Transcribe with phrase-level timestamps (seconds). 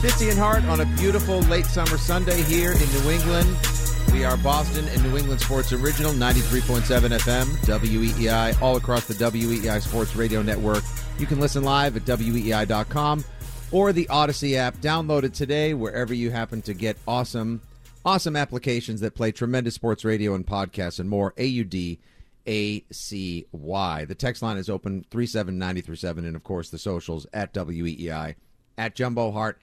[0.00, 3.56] Fitzy and Hart on a beautiful late summer Sunday here in New England.
[4.12, 6.82] We are Boston and New England Sports Original, 93.7
[7.18, 10.82] FM, WEEI, all across the WEEI Sports Radio Network.
[11.18, 13.24] You can listen live at WEEI.com
[13.70, 14.76] or the Audacy app.
[14.78, 17.60] Download it today wherever you happen to get awesome,
[18.04, 21.34] awesome applications that play tremendous sports radio and podcasts and more.
[21.36, 21.98] A U D
[22.48, 24.04] A C Y.
[24.06, 28.34] The text line is open 37937, and of course the socials at WEEI,
[28.78, 29.60] at Jumbo Hart,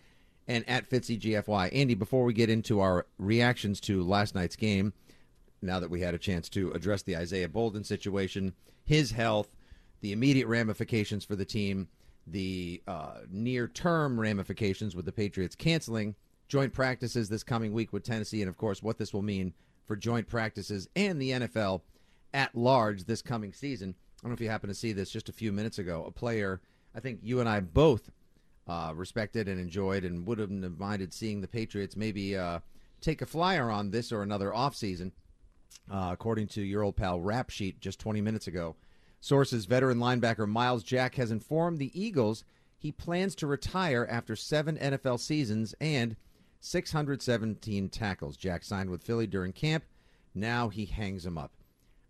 [0.48, 1.70] and at Fitzy GFY.
[1.74, 4.94] Andy, before we get into our reactions to last night's game,
[5.64, 8.54] now that we had a chance to address the Isaiah Bolden situation,
[8.86, 9.50] his health,
[10.02, 11.88] the immediate ramifications for the team,
[12.28, 16.16] the uh, near term ramifications with the Patriots canceling
[16.48, 19.56] joint practices this coming week with Tennessee, and of course, what this will mean
[19.88, 21.82] for joint practices and the NFL
[22.36, 23.96] at large this coming season.
[23.98, 26.04] I don't know if you happen to see this just a few minutes ago.
[26.06, 26.62] A player,
[26.94, 28.12] I think you and I both
[28.68, 32.60] uh, respected and enjoyed, and wouldn't have minded seeing the Patriots maybe uh,
[33.00, 35.12] take a flyer on this or another offseason,
[35.90, 38.76] uh, according to your old pal Rap Sheet just 20 minutes ago.
[39.22, 42.44] Sources veteran linebacker Myles Jack has informed the Eagles
[42.78, 46.18] he plans to retire after seven NFL seasons and
[46.60, 48.36] 617 tackles.
[48.36, 49.86] Jack signed with Philly during camp.
[50.34, 51.54] Now he hangs him up.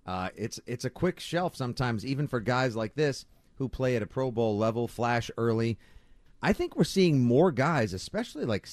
[0.06, 3.26] Uh, it's it's a quick shelf sometimes, even for guys like this
[3.56, 5.78] who play at a Pro Bowl level, flash early,
[6.42, 8.68] I think we're seeing more guys, especially like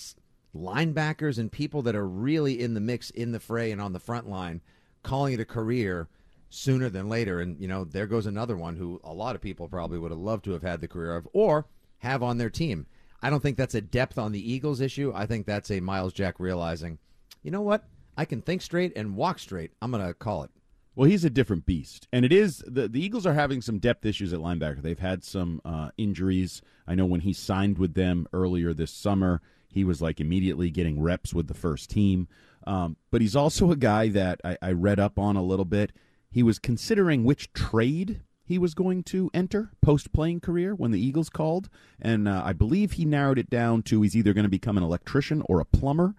[0.54, 4.00] linebackers and people that are really in the mix, in the fray, and on the
[4.00, 4.60] front line,
[5.02, 6.08] calling it a career
[6.50, 7.40] sooner than later.
[7.40, 10.20] And, you know, there goes another one who a lot of people probably would have
[10.20, 11.66] loved to have had the career of or
[11.98, 12.86] have on their team.
[13.22, 15.12] I don't think that's a depth on the Eagles issue.
[15.14, 16.98] I think that's a Myles Jack realizing,
[17.42, 17.84] you know what?
[18.18, 19.70] I can think straight and walk straight.
[19.80, 20.50] I'm going to call it.
[20.94, 24.04] Well, he's a different beast, and it is the the Eagles are having some depth
[24.04, 24.82] issues at linebacker.
[24.82, 26.60] They've had some uh, injuries.
[26.86, 31.00] I know when he signed with them earlier this summer, he was like immediately getting
[31.00, 32.28] reps with the first team.
[32.66, 35.92] Um, but he's also a guy that I, I read up on a little bit.
[36.30, 41.00] He was considering which trade he was going to enter post playing career when the
[41.00, 41.70] Eagles called,
[42.00, 44.82] and uh, I believe he narrowed it down to he's either going to become an
[44.82, 46.14] electrician or a plumber.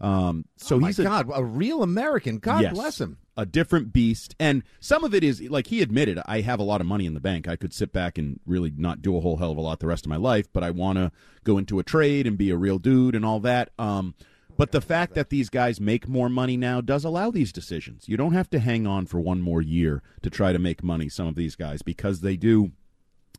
[0.00, 2.38] Um, so oh he's a, God, a real American.
[2.38, 3.18] God yes, bless him.
[3.36, 6.20] A different beast, and some of it is like he admitted.
[6.26, 7.46] I have a lot of money in the bank.
[7.46, 9.86] I could sit back and really not do a whole hell of a lot the
[9.86, 11.12] rest of my life, but I want to
[11.44, 13.70] go into a trade and be a real dude and all that.
[13.78, 14.14] Um,
[14.56, 18.08] but the fact that these guys make more money now does allow these decisions.
[18.08, 21.08] You don't have to hang on for one more year to try to make money.
[21.08, 22.72] Some of these guys because they do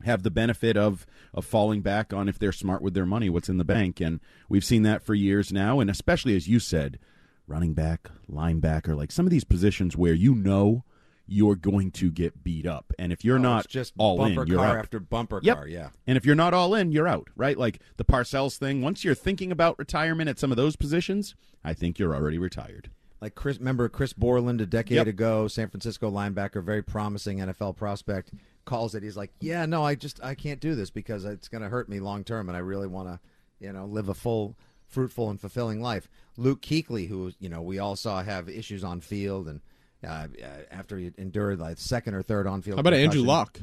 [0.06, 3.50] have the benefit of of falling back on if they're smart with their money, what's
[3.50, 7.00] in the bank, and we've seen that for years now, and especially as you said,
[7.48, 10.84] running back, linebacker, like some of these positions where you know
[11.28, 14.58] you're going to get beat up, and if you're oh, not just all in, you're
[14.58, 14.78] car out.
[14.78, 15.58] after bumper yep.
[15.58, 15.90] car, yeah.
[16.08, 17.58] And if you're not all in, you're out, right?
[17.58, 18.82] Like the Parcells thing.
[18.82, 22.90] Once you're thinking about retirement at some of those positions, I think you're already retired.
[23.22, 25.08] Like Chris, remember Chris Borland a decade Yep.
[25.08, 28.32] ago, San Francisco linebacker, very promising NFL prospect,
[28.70, 29.04] calls it.
[29.04, 31.90] He's like, "Yeah, no, I just I can't do this because it's going to hurt
[31.90, 33.20] me long term, and I really want to,
[33.60, 34.56] you know, live a full,
[34.88, 36.08] fruitful, and fulfilling life."
[36.38, 39.62] Luke Kuechly, who you know we all saw have issues on field, and
[40.06, 42.78] uh, uh, after he endured like second or third on field.
[42.78, 43.60] How about Andrew Luck?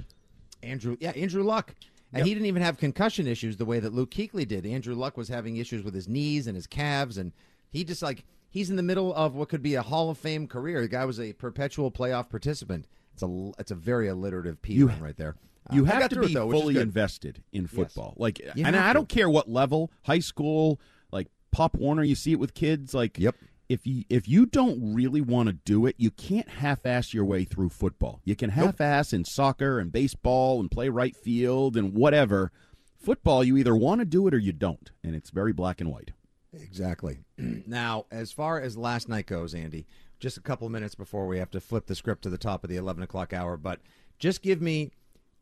[0.62, 1.74] Andrew, yeah, Andrew Luck.
[2.12, 4.64] And he didn't even have concussion issues the way that Luke Kuechly did.
[4.64, 7.32] Andrew Luck was having issues with his knees and his calves, and
[7.70, 10.46] he just like he's in the middle of what could be a Hall of Fame
[10.46, 10.80] career.
[10.80, 12.86] The guy was a perpetual playoff participant.
[13.16, 15.36] It's a it's a very alliterative piece You- right there.
[15.72, 18.14] You Uh, have to it, be though, fully invested in football.
[18.18, 20.78] Like, You and I don't care what level, high school,
[21.10, 22.04] like Pop Warner.
[22.04, 22.94] You see it with kids.
[22.94, 23.34] Like, Yep.
[23.68, 27.42] If you if you don't really want to do it, you can't half-ass your way
[27.42, 28.20] through football.
[28.24, 32.52] You can half-ass in soccer and baseball and play right field and whatever.
[32.96, 35.90] Football, you either want to do it or you don't, and it's very black and
[35.90, 36.12] white.
[36.52, 37.18] Exactly.
[37.38, 39.86] now, as far as last night goes, Andy,
[40.18, 42.70] just a couple minutes before we have to flip the script to the top of
[42.70, 43.80] the eleven o'clock hour, but
[44.18, 44.92] just give me.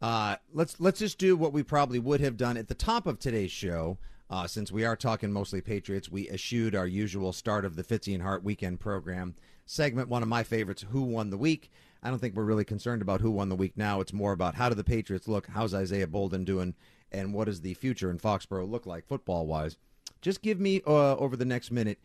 [0.02, 3.18] Uh, let's let's just do what we probably would have done at the top of
[3.18, 3.98] today's show.
[4.28, 8.14] Uh, since we are talking mostly Patriots, we eschewed our usual start of the Fitzy
[8.14, 9.34] and Hart weekend program
[9.66, 10.08] segment.
[10.08, 11.70] One of my favorites, Who Won the Week.
[12.02, 14.00] I don't think we're really concerned about who won the week now.
[14.00, 15.46] It's more about how do the Patriots look?
[15.46, 16.74] How's Isaiah Bolden doing?
[17.10, 19.78] And what does the future in Foxborough look like football wise?
[20.20, 21.98] Just give me uh, over the next minute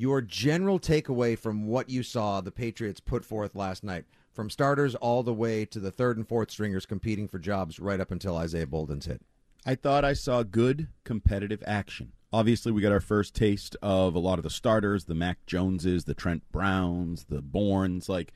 [0.00, 4.94] your general takeaway from what you saw the Patriots put forth last night, from starters
[4.94, 8.36] all the way to the third and fourth stringers competing for jobs right up until
[8.36, 9.22] Isaiah Bolden's hit.
[9.64, 12.12] I thought I saw good competitive action.
[12.32, 16.04] Obviously, we got our first taste of a lot of the starters, the Mac Joneses,
[16.04, 18.08] the Trent Browns, the Bournes.
[18.08, 18.32] Like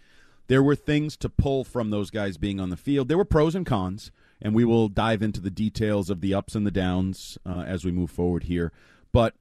[0.47, 3.09] there were things to pull from those guys being on the field.
[3.09, 4.11] There were pros and cons,
[4.41, 7.85] and we will dive into the details of the ups and the downs uh, as
[7.85, 8.73] we move forward here.
[9.13, 9.35] But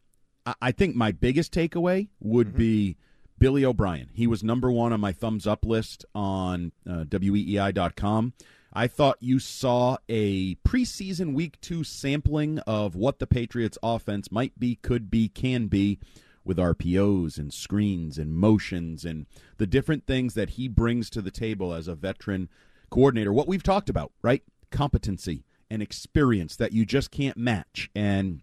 [0.61, 2.57] I, think my biggest takeaway would mm-hmm.
[2.57, 2.97] be
[3.37, 4.09] Billy O'Brien.
[4.13, 8.33] He was number one on my thumbs up list on uh, weei.com.
[8.71, 14.59] I thought you saw a preseason week two sampling of what the Patriots offense might
[14.59, 15.99] be, could be, can be
[16.45, 19.25] with RPOs and screens and motions and
[19.57, 22.49] the different things that he brings to the table as a veteran
[22.89, 23.33] coordinator.
[23.33, 24.43] What we've talked about, right?
[24.71, 27.89] Competency and experience that you just can't match.
[27.95, 28.41] And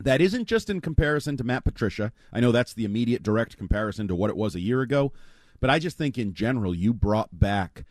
[0.00, 2.12] that isn't just in comparison to Matt Patricia.
[2.32, 5.12] I know that's the immediate direct comparison to what it was a year ago,
[5.60, 7.84] but I just think in general, you brought back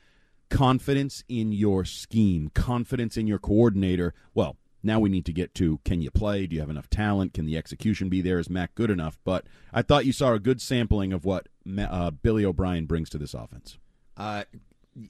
[0.50, 4.14] confidence in your scheme, confidence in your coordinator.
[4.34, 6.48] Well, now we need to get to can you play?
[6.48, 7.34] Do you have enough talent?
[7.34, 8.40] Can the execution be there?
[8.40, 9.20] Is Mac good enough?
[9.26, 13.18] But I thought you saw a good sampling of what uh, Billy O'Brien brings to
[13.18, 13.78] this offense.
[14.16, 14.44] Uh,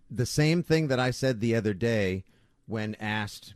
[0.09, 2.23] the same thing that I said the other day
[2.65, 3.53] when asked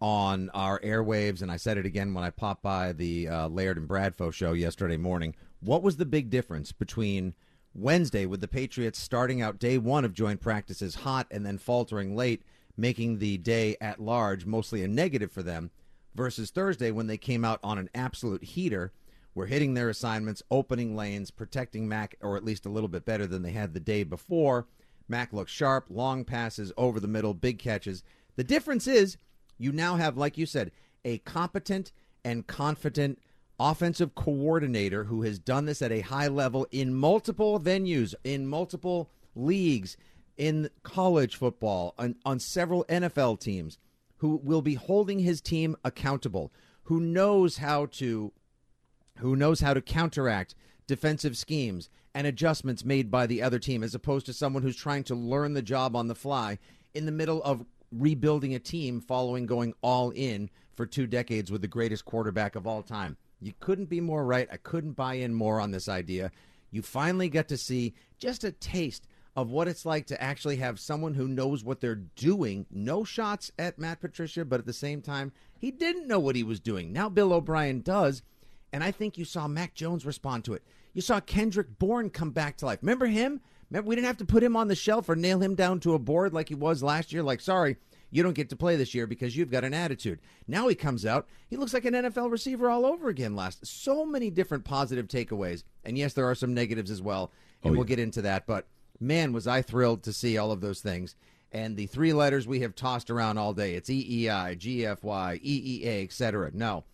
[0.00, 3.78] on our airwaves, and I said it again when I popped by the uh, Laird
[3.78, 5.34] and Bradfo show yesterday morning.
[5.60, 7.34] What was the big difference between
[7.74, 12.16] Wednesday with the Patriots starting out day one of joint practices hot and then faltering
[12.16, 12.42] late,
[12.76, 15.70] making the day at large mostly a negative for them,
[16.14, 18.92] versus Thursday when they came out on an absolute heater,
[19.34, 23.26] were hitting their assignments, opening lanes, protecting Mac, or at least a little bit better
[23.26, 24.66] than they had the day before.
[25.08, 28.02] Mac looked sharp, long passes over the middle, big catches.
[28.36, 29.18] The difference is
[29.58, 30.70] you now have, like you said,
[31.04, 31.92] a competent
[32.24, 33.18] and confident
[33.58, 39.10] offensive coordinator who has done this at a high level in multiple venues, in multiple
[39.34, 39.96] leagues,
[40.36, 43.78] in college football, on, on several NFL teams,
[44.18, 46.52] who will be holding his team accountable,
[46.84, 48.32] who knows how to
[49.18, 50.54] who knows how to counteract
[50.86, 55.02] defensive schemes and adjustments made by the other team as opposed to someone who's trying
[55.02, 56.58] to learn the job on the fly
[56.94, 61.62] in the middle of rebuilding a team following going all in for two decades with
[61.62, 63.16] the greatest quarterback of all time.
[63.40, 64.48] You couldn't be more right.
[64.50, 66.30] I couldn't buy in more on this idea.
[66.70, 69.06] You finally get to see just a taste
[69.36, 72.66] of what it's like to actually have someone who knows what they're doing.
[72.70, 76.42] No shots at Matt Patricia, but at the same time, he didn't know what he
[76.42, 76.92] was doing.
[76.92, 78.22] Now Bill O'Brien does.
[78.72, 80.62] And I think you saw Mac Jones respond to it.
[80.92, 82.80] You saw Kendrick Bourne come back to life.
[82.82, 83.40] Remember him?
[83.70, 85.94] Remember, we didn't have to put him on the shelf or nail him down to
[85.94, 87.22] a board like he was last year.
[87.22, 87.76] Like, sorry,
[88.10, 90.20] you don't get to play this year because you've got an attitude.
[90.46, 93.66] Now he comes out, he looks like an NFL receiver all over again last.
[93.66, 95.64] So many different positive takeaways.
[95.84, 97.32] And yes, there are some negatives as well,
[97.62, 97.78] and oh, yeah.
[97.78, 98.66] we'll get into that, but
[99.00, 101.16] man, was I thrilled to see all of those things.
[101.52, 106.50] And the three letters we have tossed around all day, it's EEI, GFY, EEA, etc.
[106.52, 106.84] No,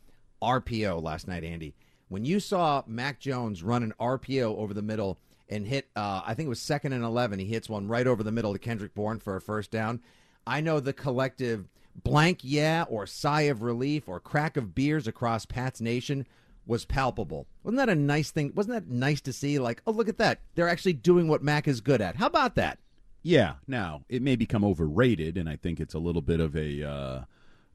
[0.42, 1.74] RPO last night, Andy.
[2.08, 5.18] When you saw Mac Jones run an RPO over the middle
[5.52, 8.22] and hit, uh, I think it was second and 11, he hits one right over
[8.22, 10.00] the middle to Kendrick Bourne for a first down.
[10.46, 11.68] I know the collective
[12.02, 16.26] blank yeah or sigh of relief or crack of beers across Pat's Nation
[16.66, 17.46] was palpable.
[17.62, 18.52] Wasn't that a nice thing?
[18.54, 19.58] Wasn't that nice to see?
[19.58, 20.40] Like, oh, look at that.
[20.54, 22.16] They're actually doing what Mac is good at.
[22.16, 22.78] How about that?
[23.22, 23.54] Yeah.
[23.66, 26.82] Now, it may become overrated, and I think it's a little bit of a.
[26.88, 27.20] Uh,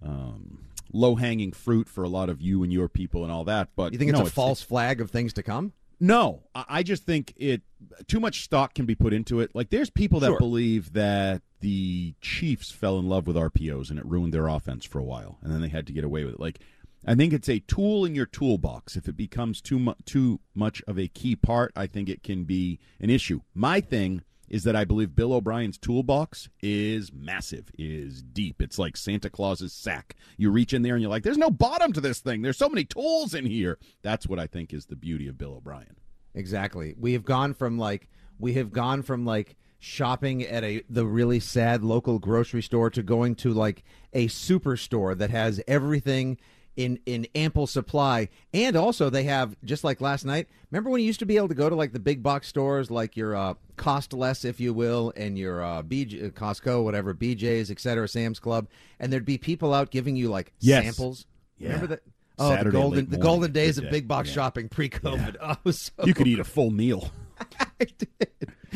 [0.03, 0.59] um,
[0.93, 3.69] low hanging fruit for a lot of you and your people and all that.
[3.75, 5.73] But you think it's a false flag of things to come?
[5.99, 7.61] No, I just think it
[8.07, 9.55] too much stock can be put into it.
[9.55, 10.39] Like there's people that sure.
[10.39, 14.99] believe that the Chiefs fell in love with RPOs and it ruined their offense for
[14.99, 16.39] a while, and then they had to get away with it.
[16.39, 16.59] Like
[17.05, 18.95] I think it's a tool in your toolbox.
[18.95, 22.43] If it becomes too mu- too much of a key part, I think it can
[22.43, 23.41] be an issue.
[23.55, 28.61] My thing is that I believe Bill O'Brien's toolbox is massive, is deep.
[28.61, 30.15] It's like Santa Claus's sack.
[30.37, 32.41] You reach in there and you're like, there's no bottom to this thing.
[32.41, 33.77] There's so many tools in here.
[34.01, 35.97] That's what I think is the beauty of Bill O'Brien.
[36.33, 36.95] Exactly.
[36.97, 41.39] We have gone from like we have gone from like shopping at a the really
[41.39, 46.37] sad local grocery store to going to like a superstore that has everything
[46.77, 51.07] in in ample supply and also they have just like last night remember when you
[51.07, 53.55] used to be able to go to like the big box stores like your uh,
[53.75, 58.39] cost less if you will and your uh, BJ, uh, costco whatever bjs etc sam's
[58.39, 58.67] club
[58.99, 60.83] and there'd be people out giving you like yes.
[60.83, 61.25] samples
[61.57, 61.69] yeah.
[61.69, 62.03] remember that
[62.37, 64.35] oh Saturday, the golden the golden days of big box yeah.
[64.35, 65.55] shopping pre-covid yeah.
[65.65, 67.11] oh so you could eat a full meal
[67.59, 68.29] i did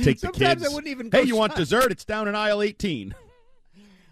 [0.04, 1.38] take Sometimes the kids I wouldn't even hey you shop.
[1.38, 3.14] want dessert it's down in aisle 18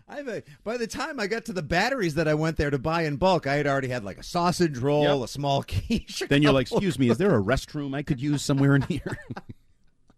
[0.10, 2.80] I've a, by the time I got to the batteries that I went there to
[2.80, 5.26] buy in bulk, I had already had like a sausage roll, yep.
[5.26, 6.24] a small quiche.
[6.28, 9.20] Then you're like, "Excuse me, is there a restroom I could use somewhere in here?"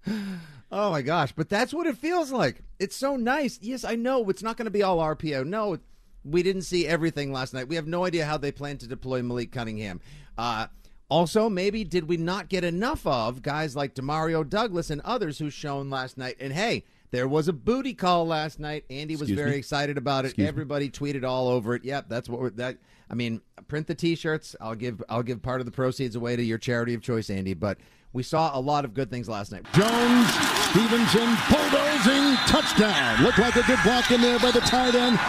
[0.72, 2.64] oh my gosh, but that's what it feels like.
[2.80, 3.60] It's so nice.
[3.62, 5.46] Yes, I know it's not going to be all RPO.
[5.46, 5.78] No,
[6.24, 7.68] we didn't see everything last night.
[7.68, 10.02] We have no idea how they plan to deploy Malik Cunningham.
[10.38, 10.68] Uh,
[11.10, 15.50] also, maybe did we not get enough of guys like Demario Douglas and others who
[15.50, 16.38] shone last night?
[16.40, 18.86] And hey, there was a booty call last night.
[18.90, 19.58] Andy was Excuse very me?
[19.58, 20.30] excited about it.
[20.30, 20.48] Excuse me?
[20.48, 21.84] Everybody tweeted all over it.
[21.84, 22.78] Yep, that's what we're, that.
[23.10, 24.56] I mean, print the T-shirts.
[24.62, 27.54] I'll give I'll give part of the proceeds away to your charity of choice, Andy.
[27.54, 27.78] But
[28.14, 29.66] we saw a lot of good things last night.
[29.74, 30.28] Jones,
[30.72, 33.24] Stevenson, bulldozing, touchdown.
[33.24, 35.20] Looked like a good block in there by the tight end,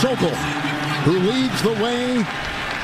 [0.00, 0.34] Sokol,
[1.04, 2.24] who leads the way.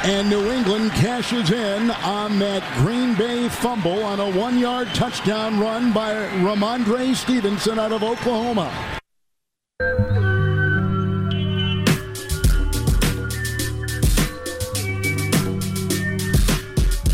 [0.06, 5.58] And New England cashes in on that Green Bay fumble on a one yard touchdown
[5.58, 8.70] run by Rhamondre Stevenson out of Oklahoma.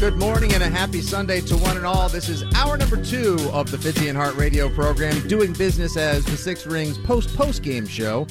[0.00, 2.08] Good morning and a happy Sunday to one and all.
[2.08, 6.24] This is hour number two of the Fitzy and Hart radio program, doing business as
[6.24, 8.26] the Six Rings post post game show.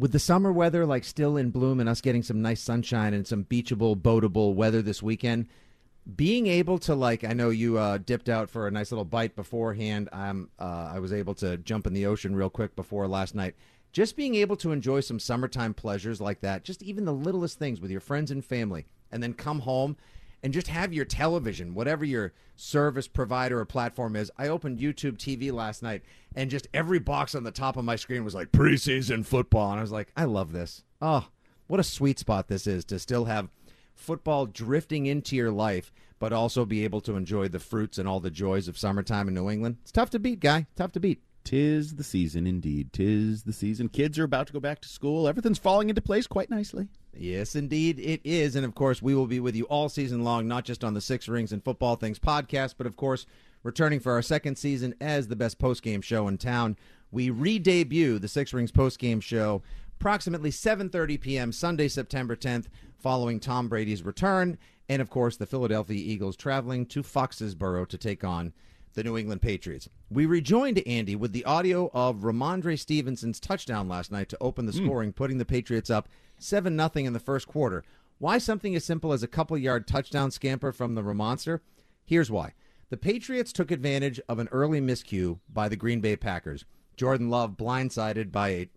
[0.00, 3.26] with the summer weather like still in bloom and us getting some nice sunshine and
[3.26, 5.46] some beachable, boatable weather this weekend,
[6.16, 9.36] being able to like I know you uh, dipped out for a nice little bite
[9.36, 10.08] beforehand.
[10.10, 13.54] Um, uh, I was able to jump in the ocean real quick before last night.
[13.92, 17.80] Just being able to enjoy some summertime pleasures like that, just even the littlest things
[17.80, 19.96] with your friends and family, and then come home
[20.42, 24.30] and just have your television, whatever your service provider or platform is.
[24.36, 26.02] I opened YouTube TV last night,
[26.34, 29.78] and just every box on the top of my screen was like preseason football, and
[29.78, 30.82] I was like, I love this.
[31.00, 31.28] Oh,
[31.66, 33.48] what a sweet spot this is to still have
[33.94, 38.20] football drifting into your life, but also be able to enjoy the fruits and all
[38.20, 39.76] the joys of summertime in New England.
[39.82, 40.66] It's tough to beat, guy.
[40.76, 41.22] Tough to beat.
[41.50, 42.92] Tis the season, indeed.
[42.92, 43.88] Tis the season.
[43.88, 45.26] Kids are about to go back to school.
[45.26, 46.86] Everything's falling into place quite nicely.
[47.12, 48.54] Yes, indeed, it is.
[48.54, 51.00] And of course, we will be with you all season long, not just on the
[51.00, 53.26] Six Rings and Football Things podcast, but of course,
[53.64, 56.76] returning for our second season as the best post-game show in town.
[57.10, 59.60] We re-debut the Six Rings post-game show
[59.98, 61.50] approximately 7:30 p.m.
[61.50, 62.66] Sunday, September 10th,
[62.96, 64.56] following Tom Brady's return,
[64.88, 68.52] and of course, the Philadelphia Eagles traveling to Foxesboro to take on
[68.94, 69.88] the New England Patriots.
[70.10, 74.72] We rejoined Andy with the audio of Rhamondre Stevenson's touchdown last night to open the
[74.72, 74.84] hmm.
[74.84, 77.84] scoring, putting the Patriots up 7 0 in the first quarter.
[78.18, 81.60] Why something as simple as a couple yard touchdown scamper from the Ramonster?
[82.04, 82.54] Here's why.
[82.90, 86.64] The Patriots took advantage of an early miscue by the Green Bay Packers.
[86.96, 88.68] Jordan Love blindsided by a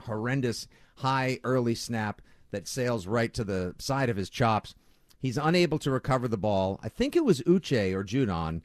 [0.00, 0.66] horrendous
[0.96, 4.74] high early snap that sails right to the side of his chops.
[5.18, 6.80] He's unable to recover the ball.
[6.82, 8.62] I think it was Uche or Judon.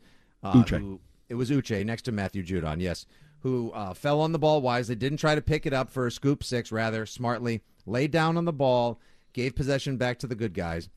[0.47, 0.79] Uh, Uche.
[0.79, 0.99] who-
[1.29, 3.05] it was Uche next to Matthew Judon, yes,
[3.41, 6.11] who uh, fell on the ball wisely, didn't try to pick it up for a
[6.11, 8.99] scoop six, rather smartly laid down on the ball,
[9.33, 10.89] gave possession back to the good guys.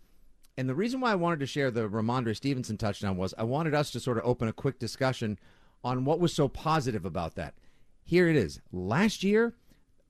[0.56, 3.74] And the reason why I wanted to share the Rhamondre Stevenson touchdown was I wanted
[3.74, 5.38] us to sort of open a quick discussion
[5.82, 7.54] on what was so positive about that.
[8.04, 8.60] Here it is.
[8.72, 9.54] Last year,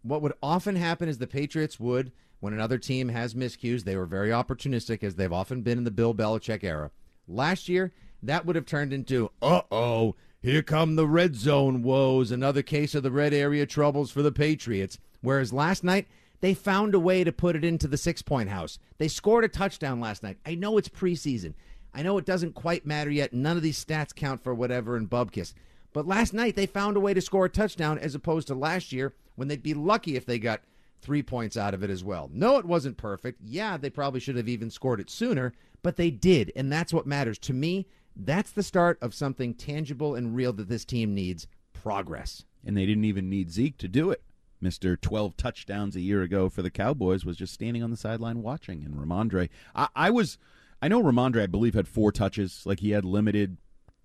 [0.03, 4.07] what would often happen is the Patriots would, when another team has miscues, they were
[4.07, 6.91] very opportunistic, as they've often been in the Bill Belichick era.
[7.29, 12.31] Last year, that would have turned into, uh oh, here come the red zone woes,
[12.31, 14.99] another case of the red area troubles for the Patriots.
[15.21, 16.09] Whereas last night,
[16.41, 18.79] they found a way to put it into the six point house.
[18.99, 20.39] They scored a touchdown last night.
[20.47, 21.55] I know it's preseason.
[21.93, 23.33] I know it doesn't quite matter yet.
[23.33, 25.53] None of these stats count for whatever in Bubkiss.
[25.93, 28.93] But last night they found a way to score a touchdown as opposed to last
[28.93, 30.62] year when they'd be lucky if they got
[31.03, 32.31] three points out of it as well.
[32.33, 33.41] No, it wasn't perfect.
[33.45, 37.07] Yeah, they probably should have even scored it sooner, but they did, and that's what
[37.07, 37.39] matters.
[37.41, 37.87] To me,
[38.17, 42.45] that's the start of something tangible and real that this team needs progress.
[42.64, 44.23] And they didn't even need Zeke to do it.
[44.62, 45.00] Mr.
[45.00, 48.85] 12 touchdowns a year ago for the Cowboys was just standing on the sideline watching.
[48.85, 50.37] And Rhamondre, I, I was,
[50.83, 52.62] I know Rhamondre, I believe, had four touches.
[52.67, 53.57] Like he had limited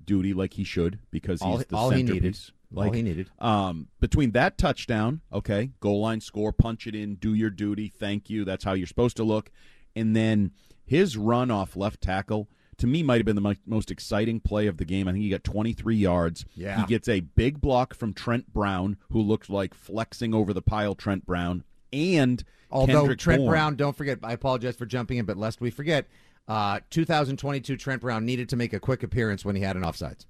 [0.06, 2.14] duty, like he should, because he's All- the all he needed.
[2.36, 2.52] centerpiece.
[2.76, 3.30] All he needed.
[3.40, 8.30] Um, between that touchdown, okay, goal line score, punch it in, do your duty, thank
[8.30, 8.44] you.
[8.44, 9.50] That's how you're supposed to look.
[9.96, 10.52] And then
[10.84, 14.78] his run off left tackle to me might have been the most exciting play of
[14.78, 15.08] the game.
[15.08, 16.46] I think he got 23 yards.
[16.56, 16.82] Yeah.
[16.82, 20.96] He gets a big block from Trent Brown, who looked like flexing over the pile.
[20.96, 21.64] Trent Brown
[21.94, 23.50] and Although Kendrick Trent Bourne.
[23.50, 26.08] Brown, don't forget, I apologize for jumping in, but lest we forget,
[26.48, 30.26] uh, 2022 Trent Brown needed to make a quick appearance when he had an offsides.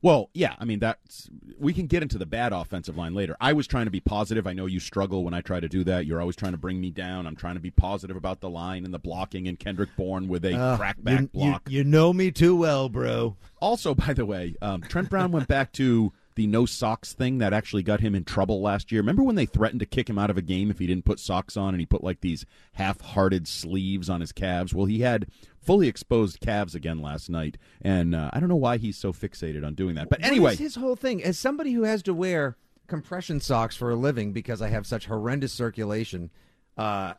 [0.00, 1.28] Well, yeah, I mean that's
[1.58, 3.36] we can get into the bad offensive line later.
[3.40, 4.46] I was trying to be positive.
[4.46, 6.06] I know you struggle when I try to do that.
[6.06, 7.26] You're always trying to bring me down.
[7.26, 10.44] I'm trying to be positive about the line and the blocking and Kendrick Bourne with
[10.44, 11.62] a crackback block.
[11.68, 13.36] you know me too well, bro.
[13.60, 17.52] Also, by the way, um, Trent Brown went back to the no socks thing that
[17.52, 19.00] actually got him in trouble last year.
[19.00, 21.18] Remember when they threatened to kick him out of a game if he didn't put
[21.18, 24.72] socks on and he put like these half hearted sleeves on his calves?
[24.72, 25.26] Well, he had
[25.68, 27.58] fully exposed calves again last night.
[27.82, 30.08] And uh, I don't know why he's so fixated on doing that.
[30.08, 32.56] But anyway, is his whole thing as somebody who has to wear
[32.86, 36.30] compression socks for a living because I have such horrendous circulation.
[36.78, 37.14] Uh,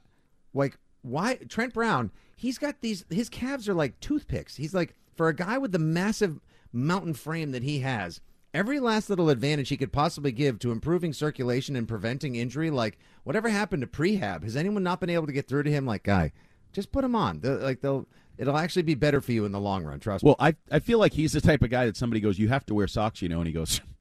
[0.53, 2.12] like why Trent Brown?
[2.36, 3.06] He's got these.
[3.10, 4.56] His calves are like toothpicks.
[4.56, 6.39] He's like for a guy with the massive
[6.74, 8.20] mountain frame that he has.
[8.51, 12.98] Every last little advantage he could possibly give to improving circulation and preventing injury, like
[13.24, 14.44] whatever happened to prehab?
[14.44, 15.86] Has anyone not been able to get through to him?
[15.86, 16.32] Like, guy,
[16.74, 17.41] just put him on.
[17.41, 18.08] They'll- like they'll,
[18.39, 20.00] it'll actually be better for you in the long run.
[20.00, 20.29] Trust me.
[20.29, 22.65] well, I I feel like he's the type of guy that somebody goes, "You have
[22.67, 23.81] to wear socks," you know, and he goes.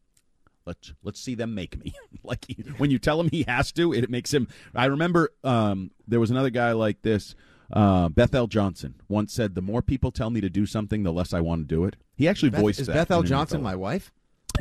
[0.67, 1.95] Let's let's see them make me.
[2.23, 4.49] like he, when you tell him he has to, it makes him.
[4.75, 7.35] I remember um, there was another guy like this.
[7.73, 11.33] Uh, Bethel Johnson once said, "The more people tell me to do something, the less
[11.33, 12.93] I want to do it." He actually Beth- voiced is that.
[12.93, 14.13] Bethel Johnson my wife?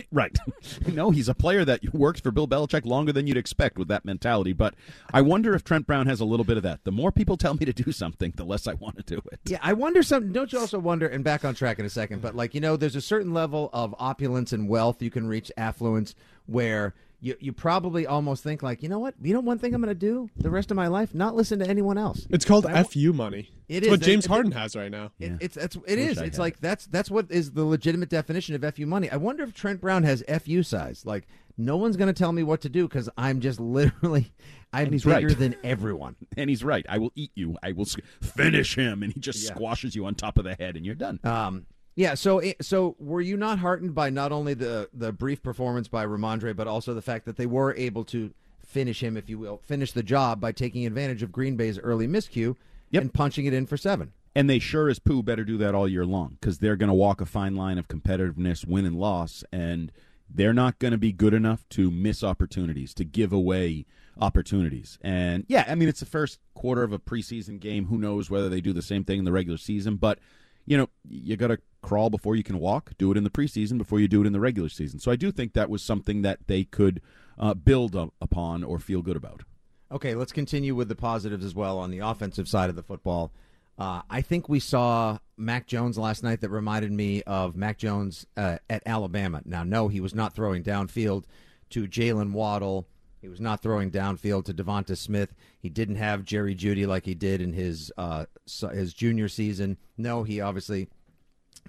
[0.12, 0.38] Right.
[0.88, 4.06] no, he's a player that works for Bill Belichick longer than you'd expect with that
[4.06, 4.54] mentality.
[4.54, 4.74] But
[5.14, 6.84] I wonder if Trent Brown has a little bit of that.
[6.86, 9.40] The more people tell me to do something, the less I want to do it.
[9.46, 10.32] Yeah, I wonder something.
[10.32, 11.08] Don't you also wonder?
[11.08, 13.70] And back on track in a second, but like you know, there's a certain level
[13.74, 18.84] of opulence and wealth you can reach, affluence, where you you probably almost think like,
[18.84, 19.16] you know what?
[19.22, 21.60] You know, one thing I'm going to do the rest of my life, not listen
[21.60, 22.28] to anyone else.
[22.30, 23.50] It's called I FU money.
[23.68, 23.92] It it's is.
[23.92, 25.12] what James It- Harden has right now.
[25.20, 25.38] It, Yeah.
[25.42, 26.18] It's it's it Wish is.
[26.20, 29.10] I It's had like that's that's what is the legitimate definition of fu money.
[29.10, 31.06] I wonder if Trent Brown has fu size.
[31.06, 34.32] Like no one's going to tell me what to do because I'm just literally
[34.72, 35.38] I'm And he's bigger right.
[35.40, 36.16] than everyone.
[36.38, 36.86] And he's right.
[36.88, 37.58] I will eat you.
[37.64, 39.02] I will s- finish him.
[39.02, 39.56] And he just Yeah.
[39.56, 41.20] squashes you on top of the head, and you're done.
[41.24, 41.66] Um,
[41.98, 42.14] yeah.
[42.14, 46.06] So, eh, so were you not heartened by not only the the brief performance by
[46.06, 48.32] Rhamondre, but also the fact that they were able to
[48.66, 52.08] finish him, if you will, finish the job by taking advantage of Green Bay's early
[52.08, 52.56] miscue
[52.92, 53.02] Yep.
[53.02, 54.14] and punching it in for seven.
[54.36, 56.94] And they sure as poo better do that all year long because they're going to
[56.94, 59.92] walk a fine line of competitiveness, win and loss, and
[60.30, 63.86] they're not going to be good enough to miss opportunities, to give away
[64.20, 65.00] opportunities.
[65.02, 67.86] And yeah, I mean, it's the first quarter of a preseason game.
[67.88, 69.96] Who knows whether they do the same thing in the regular season?
[69.96, 70.20] But,
[70.68, 72.92] you know, you got to crawl before you can walk.
[73.00, 75.00] Do it in the preseason before you do it in the regular season.
[75.00, 77.02] So I do think that was something that they could
[77.40, 79.44] uh, build up upon or feel good about.
[79.92, 83.32] Okay, let's continue with the positives as well on the offensive side of the football.
[83.80, 88.26] Uh, I think we saw Mac Jones last night that reminded me of Mac Jones
[88.36, 89.42] uh, at Alabama.
[89.46, 91.24] Now, no, he was not throwing downfield
[91.70, 92.88] to Jaylen Waddle.
[93.22, 95.34] He was not throwing downfield to Devonta Smith.
[95.60, 98.26] He didn't have Jerry Jeudy like he did in his uh,
[98.72, 99.78] his junior season.
[99.98, 100.88] No, he obviously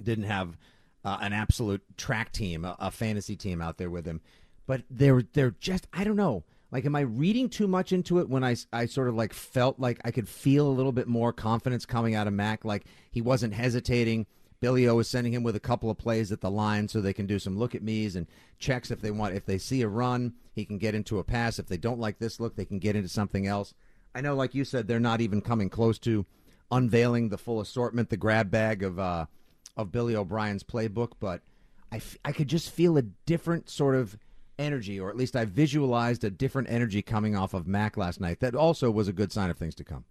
[0.02, 0.56] didn't have
[1.04, 4.20] uh, an absolute track team, a, a fantasy team out there with him.
[4.66, 6.44] But they're they're just I don't know.
[6.70, 9.80] Like, am I reading too much into it when I, I sort of like felt
[9.80, 12.64] like I could feel a little bit more confidence coming out of Mac?
[12.64, 14.26] Like he wasn't hesitating.
[14.60, 17.12] Billy O is sending him with a couple of plays at the line so they
[17.12, 18.26] can do some look at me's and
[18.58, 19.34] checks if they want.
[19.34, 21.58] If they see a run, he can get into a pass.
[21.58, 23.74] If they don't like this look, they can get into something else.
[24.14, 26.26] I know, like you said, they're not even coming close to
[26.70, 29.26] unveiling the full assortment, the grab bag of uh,
[29.76, 31.40] of Billy O'Brien's playbook, but
[31.92, 34.18] I, f- I could just feel a different sort of
[34.58, 38.40] energy, or at least I visualized a different energy coming off of Mac last night.
[38.40, 40.04] That also was a good sign of things to come.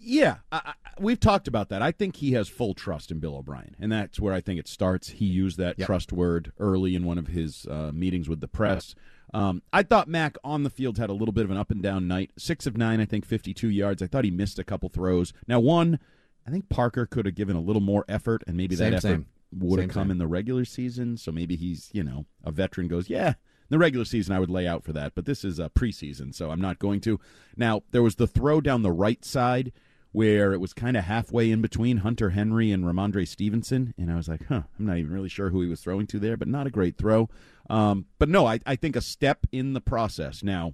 [0.00, 1.82] Yeah, I, I, we've talked about that.
[1.82, 4.68] I think he has full trust in Bill O'Brien, and that's where I think it
[4.68, 5.08] starts.
[5.08, 5.86] He used that Yep.
[5.86, 8.94] trust word early in one of his uh, meetings with the press.
[9.34, 11.82] Um, I thought Mac on the field had a little bit of an up and
[11.82, 12.30] down night.
[12.38, 14.00] Six of nine, I think, 52 yards.
[14.02, 15.32] I thought he missed a couple throws.
[15.46, 15.98] Now, one,
[16.46, 19.08] I think Parker could have given a little more effort, and maybe Same, that effort
[19.08, 19.26] same.
[19.52, 21.16] would Same, have come in the regular season.
[21.18, 23.34] So maybe he's, you know, a veteran goes, yeah,
[23.68, 26.50] the regular season I would lay out for that, but this is a preseason, so
[26.50, 27.20] I'm not going to.
[27.54, 29.72] Now, there was the throw down the right side
[30.12, 34.16] where it was kind of halfway in between Hunter Henry and Rhamondre Stevenson, and I
[34.16, 36.48] was like, huh, I'm not even really sure who he was throwing to there, but
[36.48, 37.28] not a great throw.
[37.68, 40.42] Um, but no, I, I think a step in the process.
[40.42, 40.72] Now,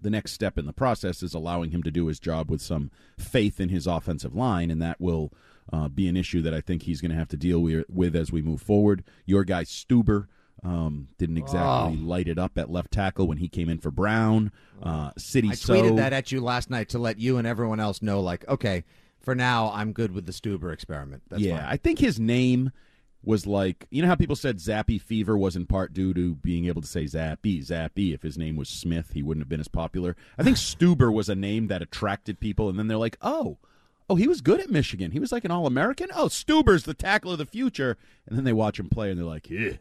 [0.00, 2.90] the next step in the process is allowing him to do his job with some
[3.18, 5.32] faith in his offensive line, and that will
[5.72, 8.14] uh, be an issue that I think he's going to have to deal with, with
[8.16, 9.04] as we move forward.
[9.24, 10.26] Your guy Stuber
[10.64, 14.52] um, didn't exactly light it up at left tackle when he came in for Brown.
[14.82, 17.80] Uh, City I So tweeted that at you last night to let you and everyone
[17.80, 18.84] else know, like, okay,
[19.20, 21.22] for now, I'm good with the Stueber experiment.
[21.28, 21.66] That's yeah, fine.
[21.66, 22.72] I think his name
[23.24, 26.66] was like you know how people said Zappe Fever was in part due to being
[26.66, 28.14] able to say Zappe, Zappe.
[28.14, 30.16] If his name was Smith, he wouldn't have been as popular.
[30.38, 33.58] I think Stueber was a name that attracted people, and then they're like, oh.
[34.10, 35.12] Oh, he was good at Michigan.
[35.12, 36.08] He was like an All American.
[36.14, 37.96] Oh, Stueber's the tackle of the future.
[38.26, 39.74] And then they watch him play, and they're like, "Yeah,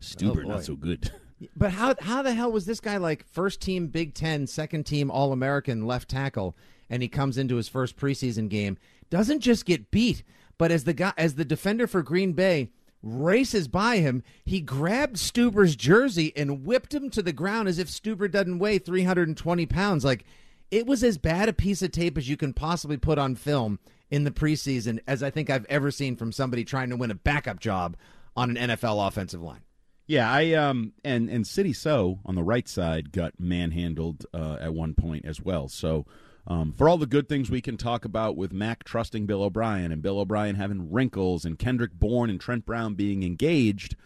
[0.00, 0.48] Stueber oh, boy.
[0.48, 1.10] not so good."
[1.54, 5.10] But how how the hell was this guy like first team Big Ten, second team
[5.10, 6.56] All American left tackle,
[6.88, 8.78] and he comes into his first preseason game,
[9.10, 10.22] doesn't just get beat,
[10.56, 12.70] but as the guy as the defender for Green Bay
[13.02, 17.88] races by him, he grabbed Stueber's jersey and whipped him to the ground as if
[17.88, 20.04] Stueber doesn't weigh 320 pounds.
[20.04, 20.24] Like
[20.70, 23.78] it was as bad a piece of tape as you can possibly put on film
[24.10, 27.14] in the preseason as I think I've ever seen from somebody trying to win a
[27.14, 27.96] backup job
[28.36, 29.62] on an NFL offensive line.
[30.06, 34.72] Yeah, I um and and Sidy Sow on the right side got manhandled uh, at
[34.74, 35.68] one point as well.
[35.68, 36.06] So
[36.46, 39.90] um, for all the good things we can talk about with Mac trusting Bill O'Brien
[39.90, 43.96] and Bill O'Brien having wrinkles and Kendrick Bourne and Trent Brown being engaged,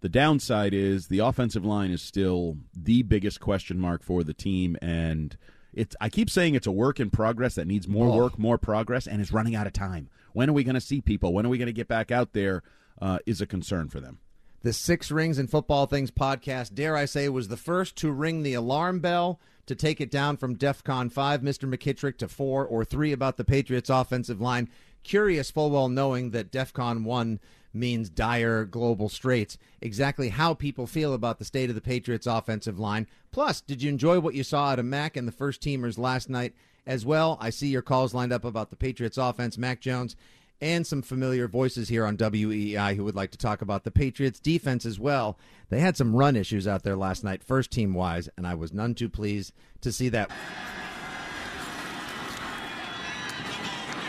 [0.00, 4.76] the downside is the offensive line is still the biggest question mark for the team
[4.80, 5.36] and.
[5.74, 8.14] It's, I keep saying it's a work in progress that needs more Oh.
[8.14, 10.10] work, more progress, and is running out of time.
[10.34, 11.32] When are we going to see people?
[11.32, 12.62] When are we going to get back out there?
[13.00, 14.18] Uh, is a concern for them.
[14.62, 18.44] The Six Rings and Football Things podcast, dare I say, was the first to ring
[18.44, 21.68] the alarm bell to take it down from DEFCON 5, Mr.
[21.68, 24.68] McKittrick, to 4 or 3 about the Patriots' offensive line.
[25.02, 27.40] Curious, full well knowing that DEFCON 1
[27.74, 29.58] means dire global straits.
[29.80, 33.08] Exactly how people feel about the state of the Patriots' offensive line.
[33.32, 36.30] Plus, did you enjoy what you saw out of Mac and the first teamers last
[36.30, 36.54] night
[36.86, 37.36] as well?
[37.40, 40.14] I see your calls lined up about the Patriots' offense, Mac Jones
[40.62, 44.38] and some familiar voices here on WEI who would like to talk about the Patriots
[44.38, 45.36] defense as well.
[45.68, 48.72] They had some run issues out there last night, first team wise, and I was
[48.72, 50.30] none too pleased to see that.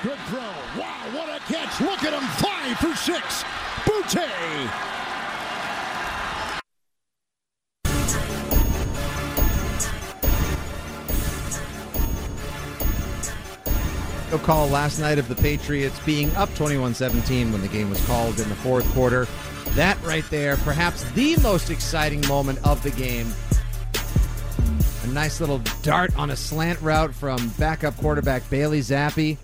[0.04, 0.40] Good throw.
[0.40, 1.82] Wow, what a catch.
[1.82, 2.28] Look at him.
[2.38, 3.44] Five for six.
[3.86, 5.03] Boutte.
[14.40, 18.40] Call last night of the Patriots being up 21 17 when the game was called
[18.40, 19.28] in the fourth quarter.
[19.76, 23.32] That right there, perhaps the most exciting moment of the game.
[25.04, 29.38] A nice little dart on a slant route from backup quarterback Bailey Zappe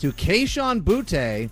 [0.00, 1.48] to Kayshon Boutte,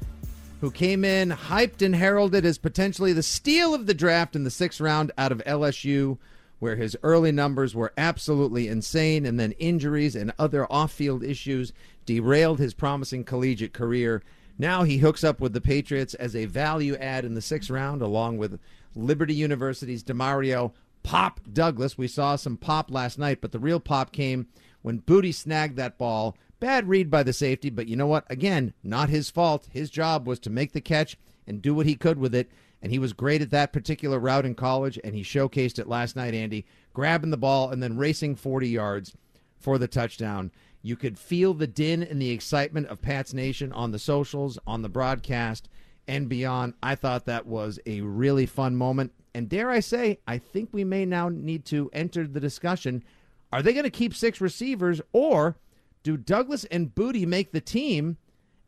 [0.61, 4.51] who came in hyped and heralded as potentially the steal of the draft in the
[4.51, 6.19] sixth round out of LSU,
[6.59, 11.73] where his early numbers were absolutely insane, and then injuries and other off field issues
[12.07, 14.23] derailed his promising collegiate career.
[14.59, 18.03] Now he hooks up with the Patriots as a value add in the sixth round,
[18.03, 18.59] along with
[18.95, 21.97] Liberty University's Demario Pop Douglas.
[21.97, 24.49] We saw some pop last night, but the real pop came
[24.83, 26.37] when Booty snagged that ball.
[26.59, 28.27] Bad read by the safety, but you know what?
[28.29, 29.69] Again, not his fault.
[29.73, 32.51] His job was to make the catch and do what he could with it,
[32.83, 36.17] and he was great at that particular route in college, and he showcased it last
[36.17, 39.17] night, Andy, grabbing the ball and then racing 40 yards
[39.59, 40.51] for the touchdown.
[40.83, 44.83] You could feel the din and the excitement of Pat's Nation on the socials, on
[44.83, 45.69] the broadcast,
[46.09, 46.75] and beyond.
[46.83, 49.13] I thought that was a really fun moment.
[49.35, 53.05] And dare I say, I think we may now need to enter the discussion.
[53.53, 55.57] Are they going to keep six receivers, or
[56.03, 58.17] do Douglas and Booty make the team,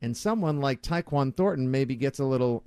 [0.00, 2.64] and someone like Tyquan Thornton maybe gets a little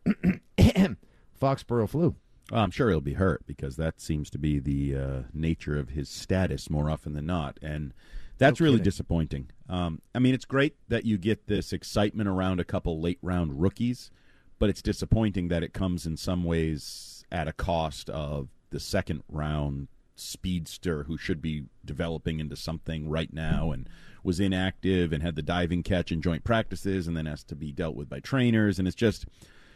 [1.39, 2.15] Foxborough flu?
[2.51, 5.89] Well, I'm sure he'll be hurt because that seems to be the uh, nature of
[5.89, 7.93] his status more often than not, and
[8.37, 8.83] that's No really kidding.
[8.83, 9.49] disappointing.
[9.69, 13.61] Um, I mean, it's great that you get this excitement around a couple late round
[13.61, 14.11] rookies,
[14.59, 19.23] but it's disappointing that it comes in some ways at a cost of the second
[19.29, 23.89] round speedster who should be developing into something right now and
[24.23, 27.71] was inactive and had the diving catch in joint practices and then has to be
[27.71, 29.25] dealt with by trainers and it's just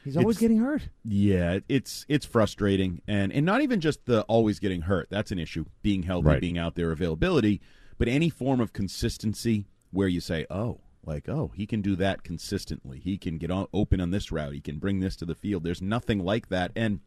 [0.05, 0.83] He's always getting hurt.
[1.03, 5.07] yeah, it's it's frustrating, and and not even just the always getting hurt.
[5.09, 5.65] That's an issue.
[5.81, 6.39] Being healthy, Right.
[6.41, 7.59] being out there, availability,
[7.99, 12.23] but any form of consistency where you say, oh, like oh, he can do that
[12.23, 12.99] consistently.
[12.99, 14.53] He can get on, open on this route.
[14.53, 15.63] He can bring this to the field.
[15.63, 17.01] There's nothing like that, and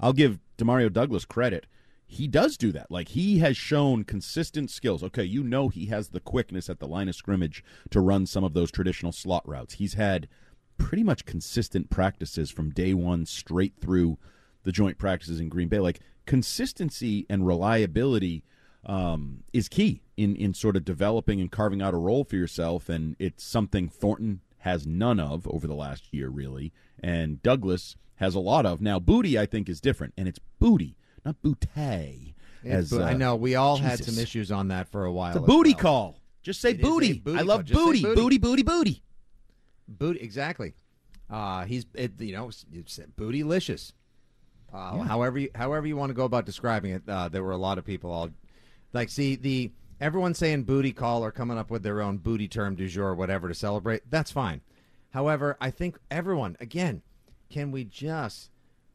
[0.00, 1.66] I'll give Demario Douglas credit.
[2.06, 2.90] He does do that.
[2.90, 5.02] Like he has shown consistent skills.
[5.02, 8.44] Okay, you know he has the quickness at the line of scrimmage to run some
[8.44, 9.74] of those traditional slot routes.
[9.74, 10.28] He's had
[10.76, 14.18] pretty much consistent practices from day one straight through
[14.64, 15.78] the joint practices in Green Bay.
[15.78, 18.44] Like consistency and reliability
[18.84, 22.88] um, is key in in sort of developing and carving out a role for yourself,
[22.88, 28.34] and it's something Thornton has none of over the last year, really, and Douglas has
[28.34, 28.80] a lot of.
[28.80, 32.34] Now, Booty, I think, is different, and it's Booty, not Bootay.
[32.64, 35.30] As I uh, know we all had some issues on that for a while.
[35.36, 35.80] it's a booty well.
[35.80, 36.20] call.
[36.44, 37.12] Just say It is a booty.
[37.14, 37.62] booty I love call.
[37.64, 38.02] Just say booty.
[38.02, 38.14] booty.
[38.14, 39.02] Booty, booty, booty.
[39.88, 40.74] Booty, exactly.
[41.28, 42.64] Uh, he's it, you know it's
[43.18, 43.92] bootylicious.
[44.72, 47.58] Uh, However, you, however you want to go about describing it, uh, there were a
[47.58, 48.30] lot of people all
[48.92, 52.74] like see the everyone saying booty call or coming up with their own booty term
[52.74, 54.02] du jour or whatever to celebrate.
[54.10, 54.60] That's fine.
[55.10, 57.02] However, I think everyone again,
[57.50, 58.50] can we just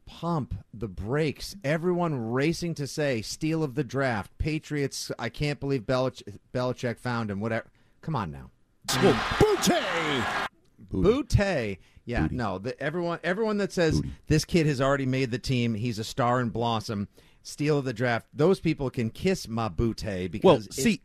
[0.06, 1.54] pump the brakes?
[1.62, 5.12] Everyone racing to say steal of the draft, Patriots.
[5.18, 7.40] I can't believe Belich- Belichick found him.
[7.40, 7.66] Whatever.
[8.00, 8.50] Come on now.
[8.88, 10.48] Boutte!
[10.90, 11.78] Boutte.
[12.04, 12.58] Yeah, no.
[12.58, 16.40] The, everyone, everyone that says this kid has already made the team, he's a star
[16.40, 17.06] and blossom,
[17.48, 18.26] steal of the draft.
[18.32, 21.00] Those people can kiss my Butte because Well, see,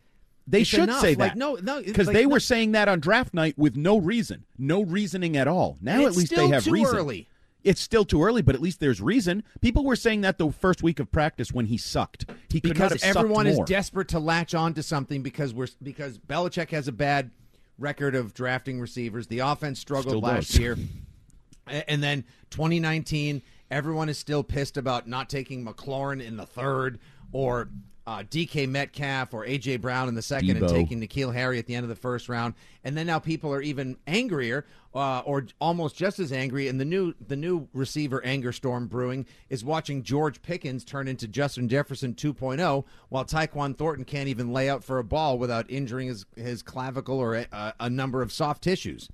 [0.45, 1.01] they should enough.
[1.01, 1.38] say Like, that.
[1.38, 4.45] no, no, because like, they no- were saying that on draft night with no reason,
[4.58, 5.77] no reasoning at all.
[5.82, 6.95] Now at least they have too reason.
[6.95, 7.27] early.
[7.63, 9.41] It's still too early, but at least there's reason.
[9.62, 12.25] People were saying that the first week of practice when he sucked.
[12.49, 16.71] He because have everyone is desperate to latch on to something because we're because Belichick
[16.71, 17.32] has a bad
[17.79, 19.27] record of drafting receivers.
[19.27, 20.60] The offense struggled Still last does.
[20.60, 20.77] year,
[21.67, 23.41] and then 2019,
[23.73, 26.99] everyone is still pissed about not taking McLaurin in the third
[27.31, 27.69] or.
[28.05, 31.73] Uh, DK Metcalf or AJ Brown in the second, and taking N'Keal Harry at the
[31.73, 35.95] end of the first round, and then now people are even angrier, uh, or almost
[35.95, 36.67] just as angry.
[36.67, 41.29] And the new the new receiver anger storm brewing is watching George Pickens turn into
[41.29, 46.09] Justin Jefferson 2.0, while Tyquan Thornton can't even lay out for a ball without injuring
[46.09, 49.07] his his clavicle or a, a number of soft tissues.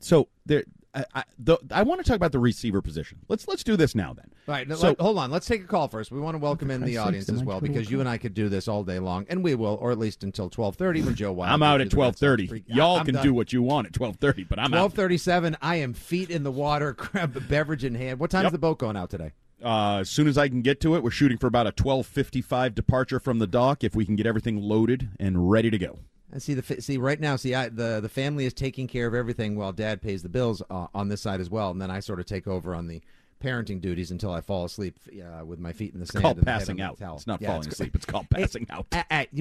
[0.00, 3.18] So there, I, I, the, I want to talk about the receiver position.
[3.28, 4.30] Let's let's do this now then.
[4.48, 5.30] All right, So- let- hold on.
[5.30, 6.10] Let's take a call first.
[6.10, 8.48] We want to welcome in the audience as well because you and I could do
[8.48, 11.32] this all day long, and we will, or at least until twelve thirty when Joe
[11.32, 11.52] Wild.
[11.52, 12.64] I'm out at twelve thirty.
[12.66, 13.22] Y'all I'm can done.
[13.24, 15.56] do what you want at twelve thirty, but I'm twelve thirty seven.
[15.60, 18.18] I am feet in the water, grab a beverage in hand.
[18.18, 18.52] What time's Yep.
[18.52, 19.32] the boat going out today?
[19.62, 22.06] Uh, as soon as I can get to it, we're shooting for about a twelve
[22.06, 23.84] fifty five departure from the dock.
[23.84, 25.98] If we can get everything loaded and ready to go.
[26.30, 27.36] And see the see right now.
[27.36, 30.62] See, I, the the family is taking care of everything while Dad pays the bills
[30.68, 33.00] uh, on this side as well, and then I sort of take over on the
[33.42, 36.22] parenting duties until I fall asleep uh, with my feet in the sand.
[36.22, 36.98] called passing out.
[37.00, 37.94] It's not Yeah, falling it's- asleep.
[37.94, 38.86] It's called passing out.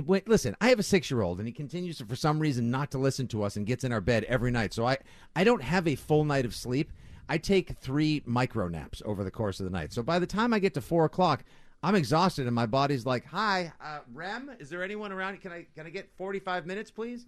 [0.05, 2.69] wait, listen, I have a six year old, and he continues to, for some reason,
[2.71, 4.73] not to listen to us and gets in our bed every night.
[4.73, 4.97] So I,
[5.35, 6.91] I don't have a full night of sleep.
[7.27, 9.91] I take three micro naps over the course of the night.
[9.93, 11.43] So by the time I get to four o'clock,
[11.83, 15.41] I'm exhausted, and my body's like, "Hi, uh, Rem, is there anyone around?
[15.41, 17.25] Can I can I get 45 minutes, please?"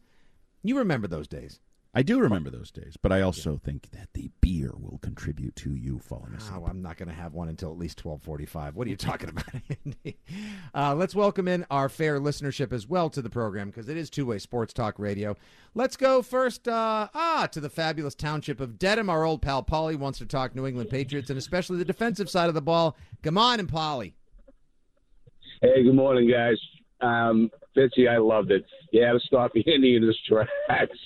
[0.64, 1.60] You remember those days?
[1.92, 5.74] I do remember those days, but I also think that the beer will contribute to
[5.74, 6.62] you falling asleep.
[6.62, 8.76] Oh, I'm not going to have one until at least 12:45.
[8.76, 9.46] What are you talking about,
[9.86, 10.20] Andy?
[10.76, 14.12] Uh, let's welcome in our fair listenership as well to the program because it is
[14.12, 15.36] two-way sports talk radio.
[15.74, 19.10] Let's go first uh, ah to the fabulous township of Dedham.
[19.10, 22.50] Our old pal Polly wants to talk New England Patriots and especially the defensive side
[22.50, 22.98] of the ball.
[23.24, 24.16] Come on, and Polly.
[25.62, 26.58] Hey, good morning, guys.
[27.02, 28.64] Um, Fitzy, I loved it.
[28.94, 30.98] Yeah, to stop Andy in his tracks.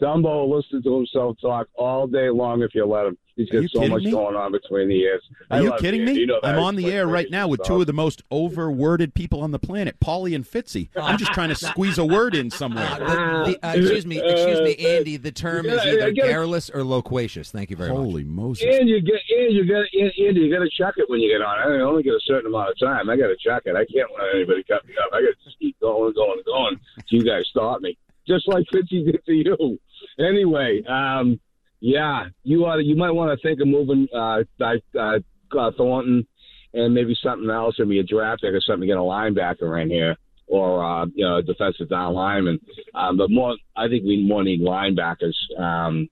[0.00, 3.18] Dumbo listened to himself talk all day long if you let him.
[3.36, 4.10] He's Are got you so kidding much me?
[4.12, 5.22] going on between the ears.
[5.50, 6.12] Are I you kidding me?
[6.14, 7.76] You know I'm on the He's air right now with stuff.
[7.76, 10.88] two of the most over-worded people on the planet, Paulie and Fitzy.
[10.96, 12.86] I'm just trying to squeeze a word in somewhere.
[13.06, 15.16] Uh, the, the, uh, excuse me, excuse me, Andy.
[15.16, 16.28] The term is either I get it.
[16.30, 17.50] garrulous or loquacious.
[17.50, 17.98] Thank you very much.
[17.98, 18.64] Holy Moses!
[18.66, 21.30] And you get, and you got, and Andy, you got to check it when you
[21.30, 21.58] get on.
[21.58, 23.10] I only get a certain amount of time.
[23.10, 23.76] I got to check it.
[23.76, 25.10] I can't let anybody cut me up.
[25.12, 26.80] I got to just keep going, going, going.
[26.96, 27.96] So you guys stop me,
[28.26, 29.78] just like Fitzy did to you.
[30.18, 31.38] Anyway, um,
[31.80, 35.18] yeah, you ought to, you might want to think of moving uh, uh,
[35.58, 36.26] uh, Thornton
[36.72, 37.76] and maybe something else.
[37.78, 40.16] Maybe a draft pick or something to get a linebacker in here.
[40.48, 42.60] Or uh, you know, a defensive down lineman,
[42.94, 43.56] um, but more.
[43.76, 45.34] I think we more need linebackers.
[45.58, 46.08] Um,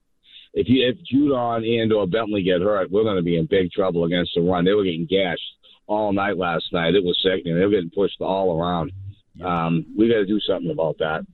[0.55, 3.71] if you if Judon and or Bentley get hurt, we're going to be in big
[3.71, 4.65] trouble against the run.
[4.65, 5.41] They were getting gashed
[5.87, 6.97] all night last night.
[6.97, 7.57] It was sickening.
[7.57, 8.91] They were getting pushed all around.
[9.45, 11.27] Um, we got to do something about that.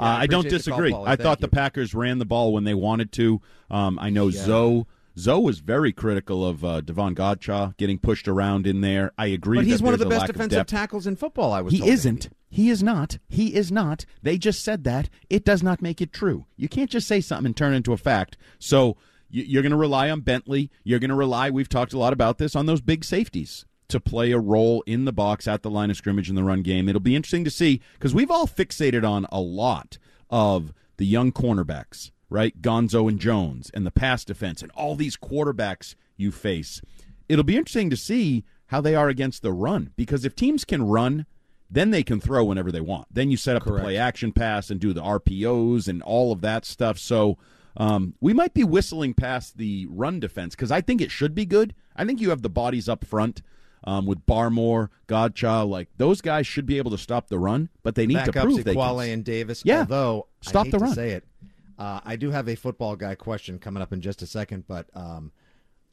[0.00, 0.94] Uh, I don't appreciate the call, disagree.
[0.94, 1.46] I Thank thought you.
[1.46, 3.40] the Packers ran the ball when they wanted to.
[3.70, 4.86] Um, I know Zoe.
[5.18, 9.12] Zoe was very critical of uh, Davon Godchaux getting pushed around in there.
[9.18, 9.58] I agree.
[9.58, 11.52] But he's one of the best defensive tackles in football.
[11.52, 11.72] I was.
[11.72, 12.30] He isn't.
[12.48, 13.18] He is not.
[13.28, 14.06] He is not.
[14.22, 15.10] They just said that.
[15.28, 16.46] It does not make it true.
[16.56, 18.36] You can't just say something and turn it into a fact.
[18.58, 18.96] So
[19.28, 20.70] you're going to rely on Bentley.
[20.82, 24.00] You're going to rely, we've talked a lot about this, on those big safeties to
[24.00, 26.88] play a role in the box at the line of scrimmage in the run game.
[26.88, 29.98] It'll be interesting to see because we've all fixated on a lot
[30.28, 32.60] of the young cornerbacks, right?
[32.60, 36.80] Gonzo and Jones and the pass defense and all these quarterbacks you face.
[37.28, 40.82] It'll be interesting to see how they are against the run because if teams can
[40.82, 41.26] run,
[41.70, 43.06] then they can throw whenever they want.
[43.12, 46.40] Then you set up the play action pass and do the RPOs and all of
[46.40, 46.98] that stuff.
[46.98, 47.38] So
[47.76, 51.46] um, we might be whistling past the run defense because I think it should be
[51.46, 51.74] good.
[51.94, 53.42] I think you have the bodies up front
[53.84, 55.68] um, with Barmore, Godchaux.
[55.68, 58.42] Like those guys should be able to stop the run, but they need to Backups,
[58.42, 59.14] prove they Ekuale can.
[59.14, 59.62] and Davis.
[59.64, 59.80] Yeah.
[59.80, 60.94] Although Stop the to run.
[60.94, 61.24] say it,
[61.78, 64.86] Uh, I do have a football guy question coming up in just a second, but
[64.94, 65.32] um,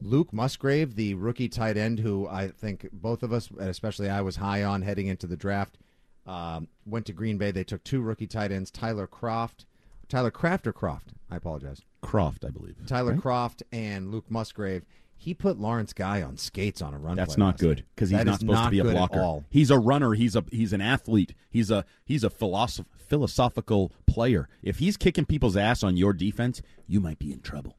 [0.02, 4.22] Luke Musgrave, the rookie tight end, who I think both of us, and especially I,
[4.22, 5.78] was high on heading into the draft,
[6.26, 7.52] um, went to Green Bay.
[7.52, 9.66] They took two rookie tight ends, Tyler Croft,
[10.10, 11.14] Tyler Kraft or Croft.
[11.32, 11.82] I apologize.
[12.02, 12.76] Croft, I believe.
[12.86, 13.22] Tyler right?
[13.22, 14.84] Croft and Luke Musgrave.
[15.20, 17.16] He put Lawrence Guy on skates on a run.
[17.16, 19.20] That's not good because he's That not supposed to be a blocker.
[19.20, 19.44] all.
[19.50, 20.14] He's a runner.
[20.14, 21.34] He's a he's an athlete.
[21.50, 24.48] He's a he's a philosoph- philosophical player.
[24.62, 27.78] If he's kicking people's ass on your defense, you might be in trouble.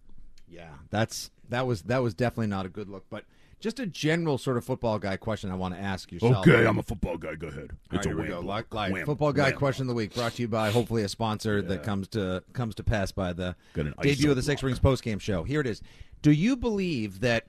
[0.48, 3.04] Yeah, that's that was that was definitely not a good look.
[3.08, 3.24] But
[3.60, 6.46] just a general sort of football guy question I want to ask yourself.
[6.46, 7.34] Okay, I'm a football guy.
[7.34, 7.70] Go ahead.
[7.90, 8.38] All right, here we go.
[8.40, 11.60] Like, like, football guy question of the week brought to you by hopefully a sponsor
[11.62, 13.56] that comes to comes to pass by the
[14.02, 14.62] debut of the Six.
[14.62, 15.44] Rings post game show.
[15.44, 15.82] Here it is.
[16.22, 17.46] Do you believe that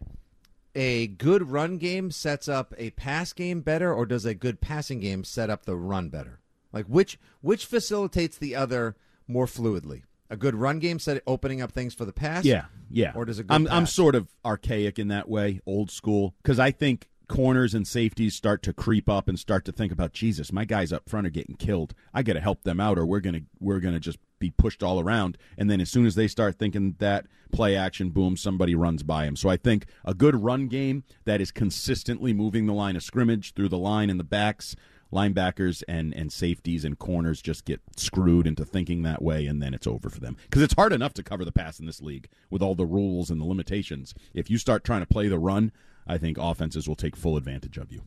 [0.75, 4.99] a good run game sets up a pass game better, or does a good passing
[4.99, 6.39] game set up the run better?
[6.71, 8.95] Like which which facilitates the other
[9.27, 10.03] more fluidly?
[10.29, 12.45] A good run game set opening up things for the pass.
[12.45, 13.13] Yeah, yeah.
[13.15, 16.59] Or does a good I'm I'm sort of archaic in that way, old school, because
[16.59, 20.51] I think corners and safeties start to creep up and start to think about Jesus.
[20.51, 21.93] My guys up front are getting killed.
[22.13, 24.99] I got to help them out, or we're gonna we're gonna just be pushed all
[24.99, 25.37] around.
[25.57, 29.25] And then as soon as they start thinking that play action, boom, somebody runs by
[29.25, 29.35] him.
[29.35, 33.53] So I think a good run game that is consistently moving the line of scrimmage
[33.53, 34.75] through the line and the backs
[35.11, 39.73] linebackers and, and safeties and corners just get screwed into thinking that way, and then
[39.73, 40.37] it's over for them.
[40.43, 43.29] Because it's hard enough to cover the pass in this league with all the rules
[43.29, 44.13] and the limitations.
[44.33, 45.71] If you start trying to play the run,
[46.07, 48.03] I think offenses will take full advantage of you.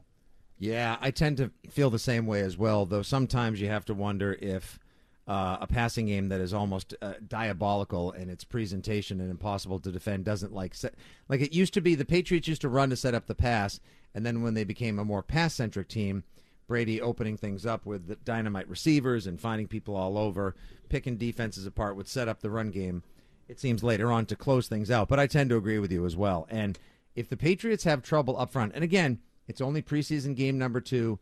[0.58, 2.86] Yeah, I tend to feel the same way as well.
[2.86, 4.78] Though sometimes you have to wonder if
[5.28, 9.92] uh, a passing game that is almost uh, diabolical in its presentation and impossible to
[9.92, 10.94] defend doesn't like set,
[11.28, 11.94] like it used to be.
[11.94, 13.80] The Patriots used to run to set up the pass,
[14.14, 16.24] and then when they became a more pass centric team,
[16.66, 20.56] Brady opening things up with the dynamite receivers and finding people all over,
[20.88, 23.02] picking defenses apart would set up the run game.
[23.48, 26.06] It seems later on to close things out, but I tend to agree with you
[26.06, 26.46] as well.
[26.50, 26.78] And
[27.14, 31.18] if the Patriots have trouble up front, and again, it's only preseason game number two.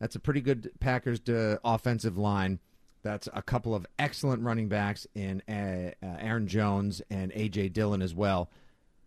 [0.00, 2.58] That's a pretty good Packers uh, offensive line.
[3.04, 7.68] That's a couple of excellent running backs in uh, uh, Aaron Jones and A.J.
[7.68, 8.50] Dillon as well.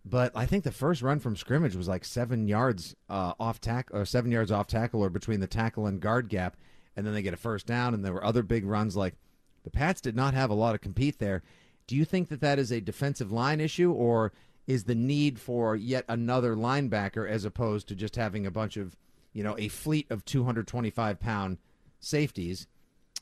[0.05, 3.97] But I think the first run from scrimmage was like seven yards uh, off tackle,
[3.97, 6.55] or seven yards off tackle, or between the tackle and guard gap,
[6.95, 7.95] and then they get a first down.
[7.95, 8.95] And there were other big runs.
[8.95, 9.15] Like
[9.63, 11.41] the Pats did not have a lot of compete there.
[11.88, 14.31] Do you think that that is a defensive line issue, or
[14.67, 18.95] is the need for yet another linebacker as opposed to just having a bunch of,
[19.33, 21.57] you know, a fleet of 225 pound
[21.99, 22.67] safeties?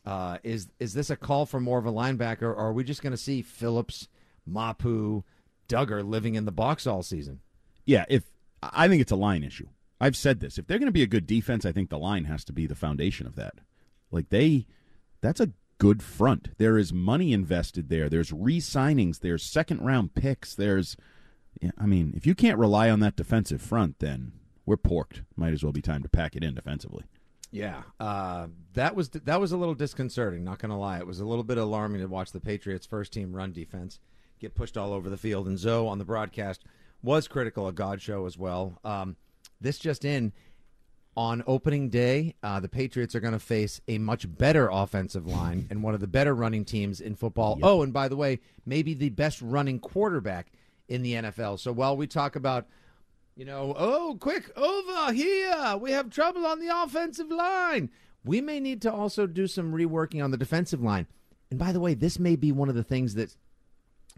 [0.05, 3.01] Uh, is is this a call for more of a linebacker, or are we just
[3.01, 4.07] going to see Phillips,
[4.45, 5.23] Mapu,
[5.67, 7.39] Dugger living in the box all season?
[7.85, 8.23] Yeah, if
[8.61, 9.67] I think it's a line issue.
[9.99, 10.57] I've said this.
[10.57, 12.67] If they're going to be a good defense, I think the line has to be
[12.67, 13.55] the foundation of that.
[14.11, 14.67] Like they,
[15.21, 16.57] that's a good front.
[16.57, 18.09] There is money invested there.
[18.09, 19.19] There's re-signings.
[19.19, 20.53] There's second round picks.
[20.53, 20.97] There's,
[21.77, 24.33] I mean, if you can't rely on that defensive front, then
[24.65, 25.23] we're porked.
[25.35, 27.05] Might as well be time to pack it in defensively.
[27.51, 30.43] Yeah, uh, that was that was a little disconcerting.
[30.43, 33.13] Not going to lie, it was a little bit alarming to watch the Patriots' first
[33.13, 33.99] team run defense
[34.39, 35.47] get pushed all over the field.
[35.47, 36.63] And Zoe on the broadcast
[37.01, 38.79] was critical of Godchaux as well.
[38.83, 39.15] Um,
[39.61, 40.33] this just in.
[41.17, 45.65] On opening day, uh, the Patriots are going to face a much better offensive line
[45.69, 47.57] and one of the better running teams in football.
[47.63, 50.51] Oh, and by the way, maybe the best running quarterback
[50.89, 51.59] in the NFL.
[51.59, 52.67] So while we talk about
[53.35, 55.77] you know, oh, quick, over here.
[55.79, 57.89] We have trouble on the offensive line.
[58.23, 61.07] We may need to also do some reworking on the defensive line.
[61.49, 63.35] And by the way, this may be one of the things that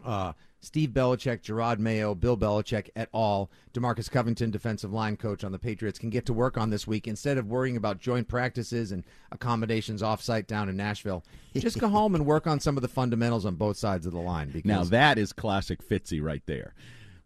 [0.04, 5.52] uh, Steve Belichick, Jerod Mayo, Bill Belichick et al., Demarcus Covington, defensive line coach on
[5.52, 8.92] the Patriots, can get to work on this week instead of worrying about joint practices
[8.92, 11.24] and accommodations offsite down in Nashville.
[11.54, 14.20] Just go home and work on some of the fundamentals on both sides of the
[14.20, 14.50] line.
[14.50, 16.74] Because Now that is classic Fitzy right there.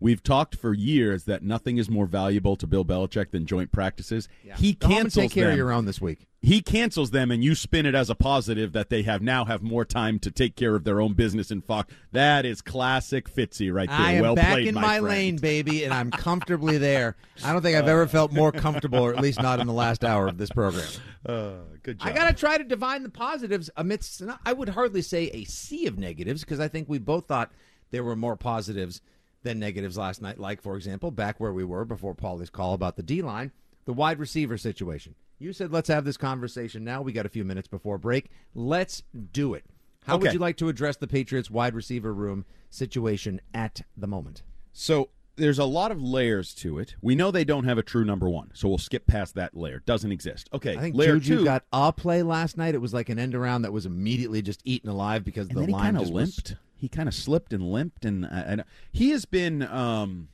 [0.03, 4.29] We've talked for years that nothing is more valuable to Bill Belichick than joint practices.
[4.57, 5.53] He Go home cancels take care them.
[5.53, 6.27] of your own this week.
[6.41, 9.63] he cancels them and you spin it as a positive that they have now have
[9.63, 11.95] more time to take care of their own business in Fox.
[12.11, 13.97] That is classic Fitzy right there.
[13.97, 17.17] I am well back played, in my, my, lane, baby, and I'm comfortably there.
[17.45, 20.05] I don't think I've ever felt more comfortable, or at least not in the last
[20.05, 20.89] hour of this program.
[21.25, 21.53] Uh,
[21.85, 22.09] good job.
[22.09, 25.87] I got to try to divine the positives amidst, I would hardly say a sea
[25.87, 27.53] of negatives, because I think we both thought
[27.93, 29.01] there were more positives
[29.43, 30.39] than negatives last night.
[30.39, 33.53] Like, for example, back where we were before Paulie's call about the D line,
[33.85, 35.15] the wide receiver situation.
[35.39, 37.03] You said, let's have this conversation now.
[37.03, 38.31] We got a few minutes before break.
[38.55, 39.65] Let's do it.
[40.07, 44.43] How would you like to address the Patriots wide receiver room situation at the moment?
[44.73, 46.95] So there's a lot of layers to it.
[47.01, 49.83] We know they don't have a true number one, so we'll skip past that layer.
[49.87, 50.49] Doesn't exist.
[50.53, 51.45] Okay, I think layer Juju two.
[51.45, 52.75] got a play last night.
[52.75, 55.67] It was like an end around that was immediately just eaten alive because and the
[55.73, 56.57] line kind of just was- limped.
[56.83, 60.27] He kind of slipped and limped, and I, I, he has been um,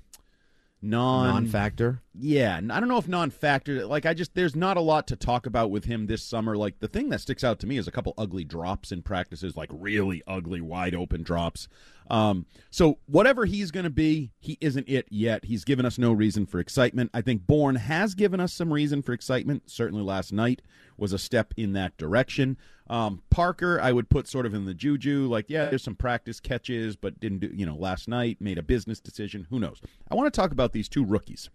[0.81, 2.01] non Non-factor.
[2.15, 3.85] yeah, I don't know if non-factor.
[3.87, 6.57] Like I just there's not a lot to talk about with him this summer.
[6.57, 9.59] Like the thing that sticks out to me is a couple ugly drops in practices,
[9.59, 11.69] like really ugly, wide open drops.
[12.11, 15.45] Um, so whatever he's going to be, he isn't it yet.
[15.45, 17.11] He's given us no reason for excitement.
[17.13, 19.71] I think Bourne has given us some reason for excitement.
[19.71, 20.63] Certainly last night
[20.97, 22.57] was a step in that direction.
[22.89, 26.41] Um, Parker, I would put sort of in the juju, like yeah, there's some practice
[26.41, 27.51] catches, but didn't do.
[27.53, 29.47] You know, last night made a business decision.
[29.51, 29.81] Who knows?
[30.11, 31.51] I want to talk about these two rookies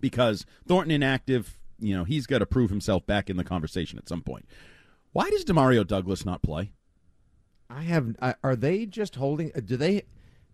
[0.00, 4.08] because Thornton inactive, you know, he's got to prove himself back in the conversation at
[4.08, 4.46] some point.
[5.12, 6.72] Why does Demario Douglas not play?
[7.74, 8.16] I have.
[8.42, 9.52] Are they just holding?
[9.56, 10.02] uh, Do they?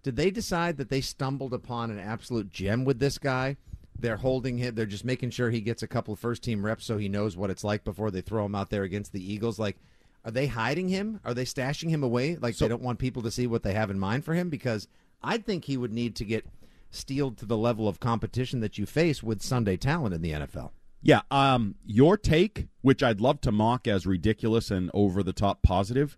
[0.03, 3.57] Did they decide that they stumbled upon an absolute gem with this guy?
[3.99, 4.75] They're holding him.
[4.77, 7.37] They're just making sure he gets a couple of first team reps so he knows
[7.37, 9.59] what it's like before they throw him out there against the Eagles.
[9.59, 9.77] Like,
[10.25, 11.19] are they hiding him?
[11.25, 12.37] Are they stashing him away?
[12.37, 14.51] Like they don't want people to see what they have in mind for him?
[14.51, 14.87] Because
[15.21, 16.47] I think he would need to get
[16.91, 20.71] steeled to the level of competition that you face with Sunday talent in the NFL.
[21.03, 25.63] Yeah, um, your take, which I'd love to mock as ridiculous and over the top
[25.63, 26.17] positive,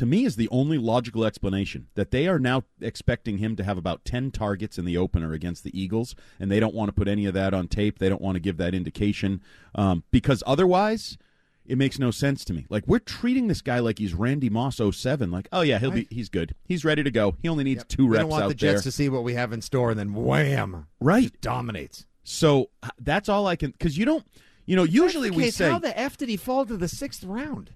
[0.00, 3.76] to me is the only logical explanation that they are now expecting him to have
[3.76, 7.06] about 10 targets in the opener against the Eagles, and they don't want to put
[7.06, 7.98] any of that on tape.
[7.98, 9.42] They don't want to give that indication
[9.74, 11.18] um, because otherwise.
[11.66, 12.66] It makes no sense to me.
[12.68, 15.30] Like we're treating this guy like he's Randy Moss 07.
[15.30, 16.56] Like, oh yeah, he'll be he's good.
[16.64, 17.36] He's ready to go.
[17.42, 18.90] He only needs two we reps don't want the Jets there.
[18.90, 21.30] to see what we have in store, and then wham, Right.
[21.40, 22.06] dominates.
[22.24, 24.26] So that's all I can because you don't
[24.66, 27.22] you know usually the we say how the f did he fall to the sixth
[27.22, 27.70] round?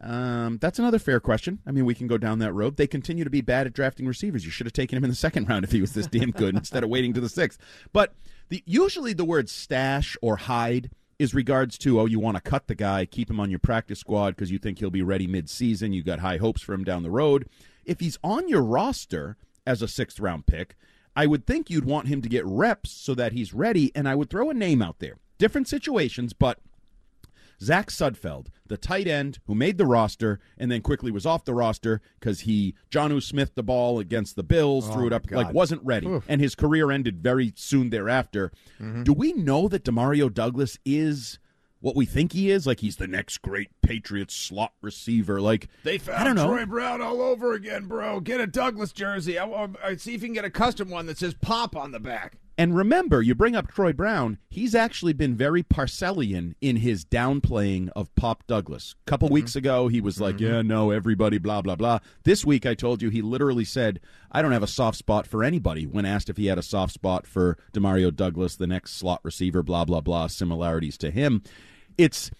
[0.00, 1.58] Um, that's another fair question.
[1.66, 2.76] I mean, we can go down that road.
[2.76, 4.44] They continue to be bad at drafting receivers.
[4.44, 6.54] You should have taken him in the second round if he was this damn good
[6.56, 7.60] instead of waiting to the sixth.
[7.92, 8.14] But
[8.48, 12.66] the, usually the word stash or hide is regards to oh, you want to cut
[12.66, 15.92] the guy, keep him on your practice squad because you think he'll be ready mid-season.
[15.92, 17.46] You got high hopes for him down the road.
[17.84, 19.36] If he's on your roster
[19.66, 20.76] as a sixth round pick,
[21.14, 23.92] I would think you'd want him to get reps so that he's ready.
[23.94, 25.18] And I would throw a name out there.
[25.38, 26.58] Different situations, but
[27.62, 31.54] Zach Sudfeld, the tight end who made the roster and then quickly was off the
[31.54, 35.30] roster because he John Jonnu Smith the ball against the Bills, oh threw it up
[35.30, 38.52] like wasn't ready, and his career ended very soon thereafter.
[38.80, 39.04] Mm-hmm.
[39.04, 41.38] Do we know that Demario Douglas is
[41.80, 42.66] what we think he is?
[42.66, 45.40] Like he's the next great Patriots slot receiver?
[45.40, 46.46] Like They found I don't know.
[46.46, 48.20] Troy Brown all over again, bro.
[48.20, 49.38] Get a Douglas jersey.
[49.38, 52.00] I, I see if you can get a custom one that says "Pop" on the
[52.00, 52.38] back.
[52.60, 54.36] And remember, you bring up Troy Brown.
[54.50, 58.94] He's actually been very Parcellsian in his downplaying of Pop Douglas.
[59.06, 62.66] A couple weeks ago, he was like, "Yeah, no, everybody, blah blah blah." This week,
[62.66, 63.98] I told you he literally said,
[64.30, 66.92] "I don't have a soft spot for anybody." When asked if he had a soft
[66.92, 71.42] spot for Demario Douglas, the next slot receiver, blah blah blah, similarities to him.
[71.96, 72.30] It's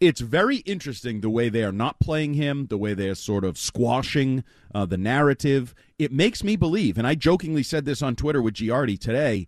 [0.00, 3.44] it's very interesting the way they are not playing him, the way they are sort
[3.44, 4.42] of squashing
[4.74, 5.72] uh, the narrative.
[6.00, 9.46] It makes me believe, and I jokingly said this on Twitter with Giardi today,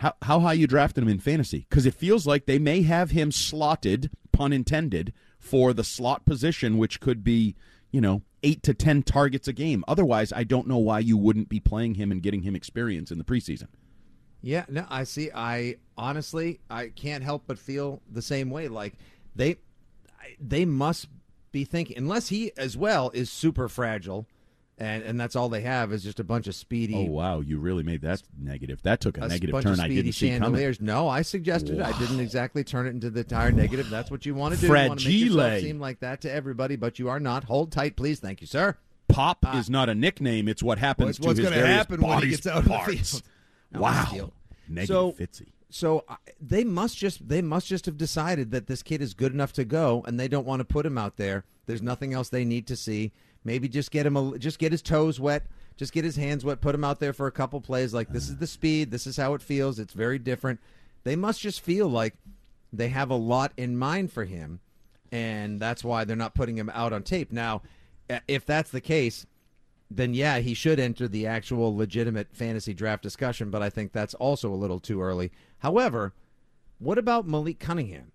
[0.00, 3.10] how, how high you drafted him in fantasy because it feels like they may have
[3.10, 7.54] him slotted, pun intended, for the slot position, which could be,
[7.90, 9.84] you know, eight to ten targets a game.
[9.86, 13.18] Otherwise, I don't know why you wouldn't be playing him and getting him experience in
[13.18, 13.68] the preseason.
[14.40, 15.30] Yeah, no, I see.
[15.34, 18.68] I honestly, I can't help but feel the same way.
[18.68, 18.94] Like
[19.36, 19.56] they,
[20.40, 21.08] they must
[21.52, 24.26] be thinking, unless he as well is super fragile,
[24.80, 26.94] and and that's all they have is just a bunch of speedy.
[26.96, 28.82] Oh wow, you really made that negative.
[28.82, 30.76] That took a, a negative bunch turn of I didn't see coming.
[30.80, 31.82] No, I suggested it.
[31.82, 33.90] I didn't exactly turn it into the entire negative.
[33.90, 34.66] That's what you want to do.
[34.68, 35.60] You want to make yourself Fragile.
[35.68, 37.44] seem like that to everybody, but you are not.
[37.44, 38.18] Hold tight, please.
[38.20, 38.76] Thank you, sir.
[39.08, 42.30] Pop uh, is not a nickname; it's what happens What's- what's his happen when he
[42.30, 43.10] gets out of the parts.
[43.10, 43.22] field.
[43.72, 44.32] Wow,
[44.68, 45.48] negative So- Fitzy.
[45.72, 49.32] So uh, they must just they must just have decided that this kid is good
[49.32, 51.44] enough to go, and they don't want to put him out there.
[51.66, 53.12] There's nothing else they need to see.
[53.44, 56.60] Maybe just get him a just get his toes wet, just get his hands wet,
[56.60, 57.94] put him out there for a couple plays.
[57.94, 59.78] Like this is the speed, this is how it feels.
[59.78, 60.60] It's very different.
[61.04, 62.14] They must just feel like
[62.72, 64.60] they have a lot in mind for him,
[65.10, 67.32] and that's why they're not putting him out on tape.
[67.32, 67.62] Now,
[68.28, 69.26] if that's the case,
[69.90, 74.14] then yeah, he should enter the actual legitimate fantasy draft discussion, but I think that's
[74.14, 75.32] also a little too early.
[75.58, 76.12] However,
[76.78, 78.12] what about Malik Cunningham?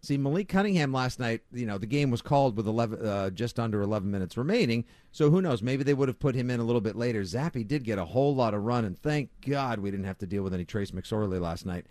[0.00, 3.58] See, Malik Cunningham last night, you know, the game was called with 11, uh, just
[3.58, 4.84] under 11 minutes remaining.
[5.10, 5.60] So who knows?
[5.60, 7.22] Maybe they would have put him in a little bit later.
[7.22, 10.26] Zappe did get a whole lot of run, and thank God we didn't have to
[10.26, 11.86] deal with any Trace McSorley last night.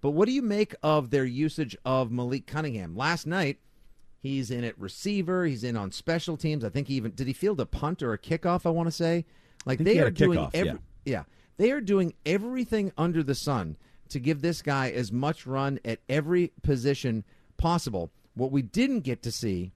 [0.00, 2.96] But what do you make of their usage of Malik Cunningham?
[2.96, 3.58] Last night,
[4.18, 5.44] he's in at receiver.
[5.44, 6.64] He's in on special teams.
[6.64, 8.64] I think he even did he field a punt or a kickoff.
[8.64, 9.26] I want to say,
[9.66, 10.78] like they are doing kickoff, every, yeah.
[11.04, 11.22] yeah,
[11.58, 13.76] they are doing everything under the sun
[14.08, 17.24] to give this guy as much run at every position
[17.62, 18.10] possible.
[18.34, 19.72] What we didn't get to see,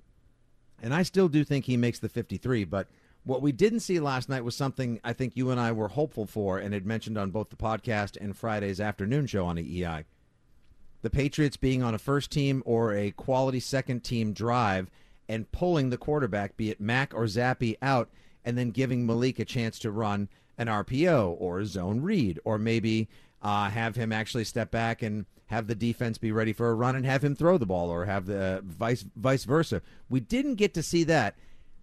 [0.83, 2.89] and I still do think he makes the 53, but
[3.27, 6.27] What we didn't see last night was something I think you and I were hopeful
[6.27, 10.05] for and had mentioned on both the podcast and Friday's afternoon show on EEI.
[11.03, 14.93] The Patriots being on a first team or a quality second team drive
[15.29, 18.11] and pulling the quarterback, be it Mack or Zappe, out,
[18.45, 22.59] and then giving Malik a chance to run an RPO or a zone read, or
[22.59, 23.09] maybe
[23.47, 26.97] uh, have him actually step back and have the defense be ready for a run
[26.97, 29.81] and have him throw the ball, or have the vice vice versa.
[30.09, 31.37] We didn't get to see that.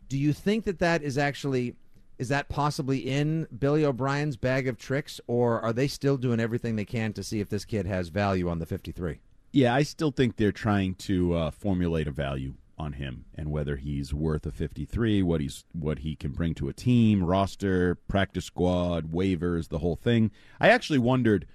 [0.09, 1.77] Do you think that that is actually
[2.17, 6.75] is that possibly in Billy O'Brien's bag of tricks, or are they still doing everything
[6.75, 9.19] they can to see if this kid has value on the fifty three?
[9.53, 13.75] Yeah, I still think they're trying to uh, formulate a value on him and whether
[13.75, 18.45] he's worth a 53, what he's what he can bring to a team, roster, practice
[18.45, 20.31] squad, waivers, the whole thing.
[20.59, 21.45] I actually wondered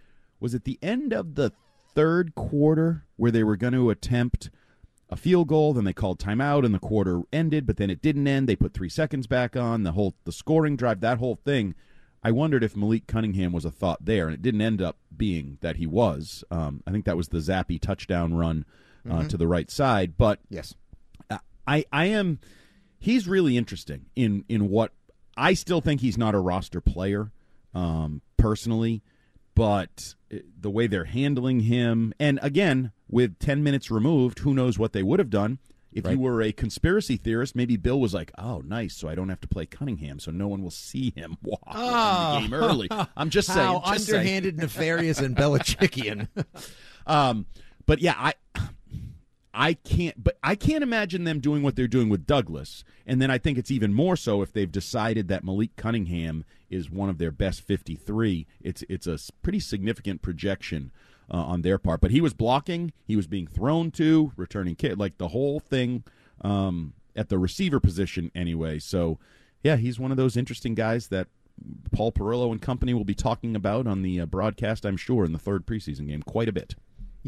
[0.41, 1.53] was it the end of the
[1.95, 4.51] third quarter where they were going to attempt
[5.11, 8.27] a field goal, then they called timeout and the quarter ended, but then it didn't
[8.27, 8.49] end.
[8.49, 11.75] They put 3 seconds back on, the whole the scoring drive, that whole thing.
[12.23, 15.59] I wondered if Malik Cunningham was a thought there, and it didn't end up being
[15.61, 16.45] that he was.
[16.51, 18.65] Um, I think that was the Zappe touchdown run
[19.09, 19.29] uh, mm-hmm.
[19.29, 20.75] to the right side, but yes,
[21.69, 22.41] I I am
[22.99, 24.93] he's really interesting in in what
[25.37, 27.31] I still think he's not a roster player
[27.75, 29.03] um, personally,
[29.55, 34.93] but the way they're handling him, and again with ten minutes removed, who knows what
[34.93, 35.59] they would have done.
[35.91, 36.13] If right.
[36.13, 39.41] you were a conspiracy theorist, maybe Bill was like, "Oh, nice, so I don't have
[39.41, 42.37] to play Cunningham, so no one will see him walk oh.
[42.37, 44.63] in the game early." I'm just saying, How just underhanded, saying.
[44.63, 46.29] nefarious, and Belichickian.
[47.07, 47.47] um,
[47.87, 48.35] but yeah, I
[49.61, 52.85] I can't, but I can't imagine them doing what they're doing with Douglas.
[53.05, 56.89] And then I think it's even more so if they've decided that Malik Cunningham is
[56.89, 58.47] one of their best 53.
[58.61, 60.93] It's it's a pretty significant projection
[61.29, 62.01] uh, on their part.
[62.01, 66.05] But he was blocking, he was being thrown to, returning kid, like the whole thing
[66.43, 68.79] um, at the receiver position anyway.
[68.79, 69.19] So
[69.65, 71.27] yeah, he's one of those interesting guys that
[71.91, 75.33] Paul Perillo and company will be talking about on the uh, broadcast, I'm sure, in
[75.33, 76.77] the third preseason game quite a bit.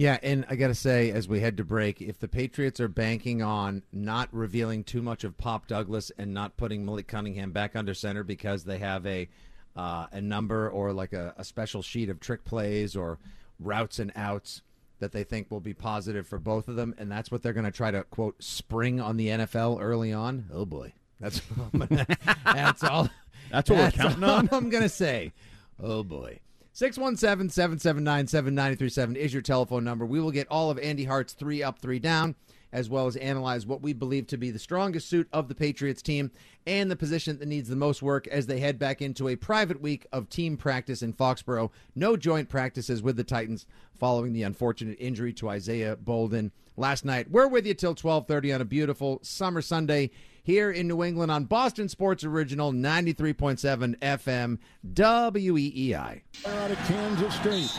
[0.00, 2.88] Yeah, and I got to say, as we head to break, if the Patriots are
[2.88, 7.76] banking on not revealing too much of Pop Douglas and not putting Malik Cunningham back
[7.76, 9.28] under center because they have a
[9.76, 13.18] uh, a number or like a, a special sheet of trick plays or
[13.58, 14.62] routes and outs
[15.00, 17.66] that they think will be positive for both of them, and that's what they're going
[17.66, 20.46] to try to quote spring on the NFL early on.
[20.50, 21.42] Oh boy, that's
[22.46, 23.10] that's all.
[23.50, 24.48] That's what that's we're counting on.
[24.50, 25.34] I'm going to say.
[25.78, 26.40] Oh boy.
[26.72, 30.06] 617 779 7937 is your telephone number.
[30.06, 32.36] We will get all of Andy Hart's three up, three down,
[32.72, 36.02] as well as analyze what we believe to be the strongest suit of the Patriots
[36.02, 36.30] team
[36.66, 39.80] and the position that needs the most work as they head back into a private
[39.80, 41.70] week of team practice in Foxborough.
[41.94, 43.66] No joint practices with the Titans
[43.98, 47.30] following the unfortunate injury to Isaiah Bolden last night.
[47.30, 50.10] We're with you till 12:30 on a beautiful summer Sunday
[50.42, 54.58] here in New England on Boston Sports Original 93.7 FM
[54.94, 56.22] WEEI.
[56.46, 57.70] Out of Kansas State.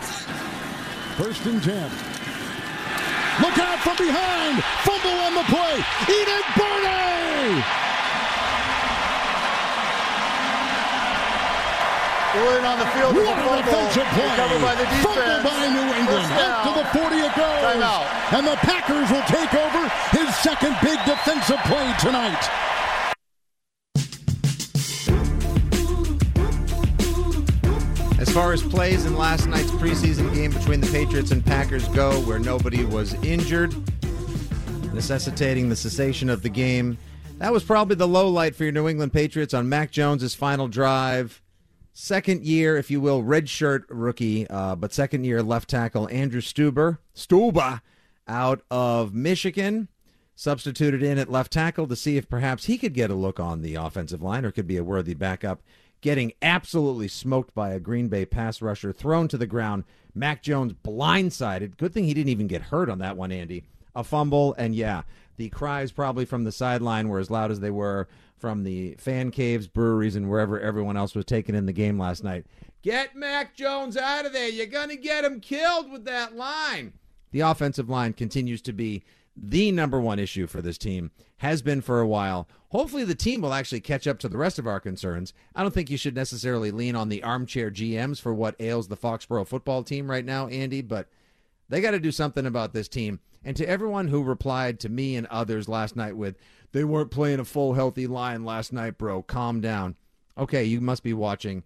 [1.17, 2.20] First and 10.
[3.39, 4.59] Look out from behind.
[4.83, 5.79] Fumble on the play.
[6.11, 7.63] Enoch Burney.
[12.31, 13.15] Word on the field.
[13.15, 14.31] What a defensive play.
[14.35, 15.03] Covered by the defense.
[15.03, 16.27] Fumble by New England.
[16.35, 17.63] Up to the 40 it goes.
[18.31, 22.39] And the Packers will take over his second big defensive play tonight.
[28.21, 32.19] As far as plays in last night's preseason game between the Patriots and Packers go,
[32.21, 33.73] where nobody was injured,
[34.93, 36.99] necessitating the cessation of the game,
[37.39, 40.67] that was probably the low light for your New England Patriots on Mac Jones's final
[40.67, 41.41] drive.
[41.93, 46.41] Second year, if you will, red shirt rookie, uh, but second year left tackle Andrew
[46.41, 47.81] Stueber, Stuba,
[48.27, 49.87] out of Michigan,
[50.35, 53.63] substituted in at left tackle to see if perhaps he could get a look on
[53.63, 55.63] the offensive line or could be a worthy backup
[56.01, 59.83] getting absolutely smoked by a Green Bay pass rusher, thrown to the ground.
[60.13, 61.77] Mac Jones blindsided.
[61.77, 63.63] Good thing he didn't even get hurt on that one, Andy.
[63.95, 65.03] A fumble, and yeah,
[65.37, 69.31] the cries probably from the sideline were as loud as they were from the fan
[69.31, 72.45] caves, breweries, and wherever everyone else was taking in the game last night.
[72.81, 74.49] Get Mac Jones out of there.
[74.49, 76.93] You're going to get him killed with that line.
[77.31, 79.03] The offensive line continues to be
[79.35, 82.47] the number one issue for this team, has been for a while.
[82.71, 85.33] Hopefully, the team will actually catch up to the rest of our concerns.
[85.53, 88.95] I don't think you should necessarily lean on the armchair GMs for what ails the
[88.95, 91.09] Foxborough football team right now, Andy, but
[91.67, 93.19] they got to do something about this team.
[93.43, 96.37] And to everyone who replied to me and others last night with,
[96.71, 99.97] they weren't playing a full healthy line last night, bro, calm down.
[100.37, 101.63] Okay, you must be watching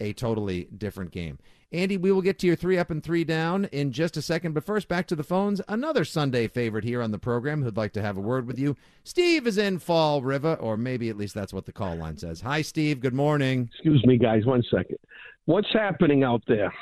[0.00, 1.38] a totally different game.
[1.70, 4.54] Andy, we will get to your three up and three down in just a second.
[4.54, 5.60] But first, back to the phones.
[5.68, 8.74] Another Sunday favorite here on the program who'd like to have a word with you.
[9.04, 12.40] Steve is in Fall River, or maybe at least that's what the call line says.
[12.40, 13.00] Hi, Steve.
[13.00, 13.68] Good morning.
[13.74, 14.46] Excuse me, guys.
[14.46, 14.96] One second.
[15.44, 16.72] What's happening out there?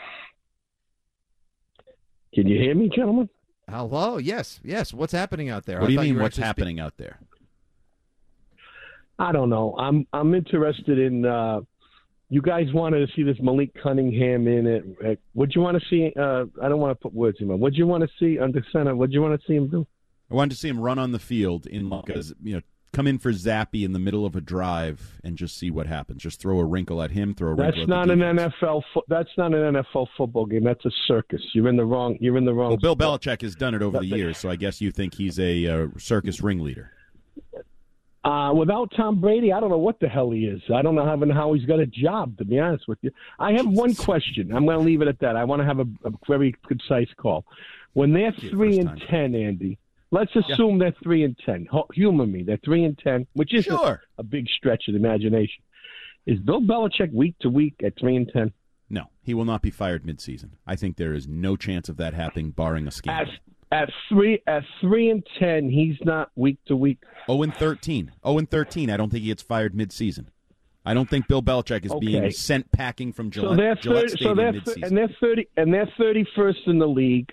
[2.32, 3.28] Can you hear me, gentlemen?
[3.68, 4.18] Hello.
[4.18, 4.60] Yes.
[4.62, 4.94] Yes.
[4.94, 5.80] What's happening out there?
[5.80, 6.14] What I do you mean?
[6.14, 7.18] were what's actually spe- happening out there?
[9.18, 9.74] I don't know.
[9.78, 11.24] I'm I'm interested in.
[11.24, 11.62] Uh,
[12.28, 15.20] you guys wanted to see this Malik Cunningham in it.
[15.32, 16.12] What'd you want to see?
[16.18, 17.54] Uh, I don't want to put words in my.
[17.54, 18.94] What'd you want to see under center?
[18.96, 19.86] What'd you want to see him do?
[20.30, 22.02] I wanted to see him run on the field in a,
[22.42, 22.60] you know
[22.96, 26.22] come in for Zappe in the middle of a drive and just see what happens.
[26.22, 27.34] Just throw a wrinkle at him.
[27.34, 27.94] Throw a That's wrinkle.
[27.94, 28.36] not at an.
[28.38, 28.82] NFL.
[28.94, 30.64] Fo- that's not an NFL football game.
[30.64, 31.42] That's a circus.
[31.52, 32.16] You're in the wrong.
[32.20, 32.70] You're in the wrong.
[32.70, 33.20] Well, Bill sport.
[33.22, 35.86] Belichick has done it over the years, so I guess you think he's a uh,
[35.98, 36.90] circus ringleader.
[38.26, 40.60] Uh, without Tom Brady, I don't know what the hell he is.
[40.74, 43.12] I don't know how, how he's got a job, to be honest with you.
[43.38, 44.52] I have one question.
[44.52, 45.36] I'm going to leave it at that.
[45.36, 47.44] I want to have a, a very concise call.
[47.92, 49.08] When they're Yeah, three first and time.
[49.08, 49.78] ten, Andy,
[50.10, 51.68] let's assume they're three and ten.
[51.94, 52.42] Humor me.
[52.42, 54.02] They're three and ten, which is Sure.
[54.18, 55.62] a big stretch of the imagination.
[56.26, 58.52] Is Bill Belichick week to week at three and ten?
[58.90, 60.50] No, he will not be fired midseason.
[60.66, 63.34] I think there is no chance of that happening, barring a scandal.
[63.72, 66.98] At three at three and ten, he's not week to week.
[67.26, 68.12] 0 and 13.
[68.24, 68.90] 0 and 13.
[68.90, 70.26] I don't think he gets fired midseason.
[70.84, 74.18] I don't think Bill Belichick is being sent packing from So Gillette, they're Gillette third,
[74.20, 74.82] so they're midseason.
[74.86, 77.32] and they're thirty and they're thirty first in the league,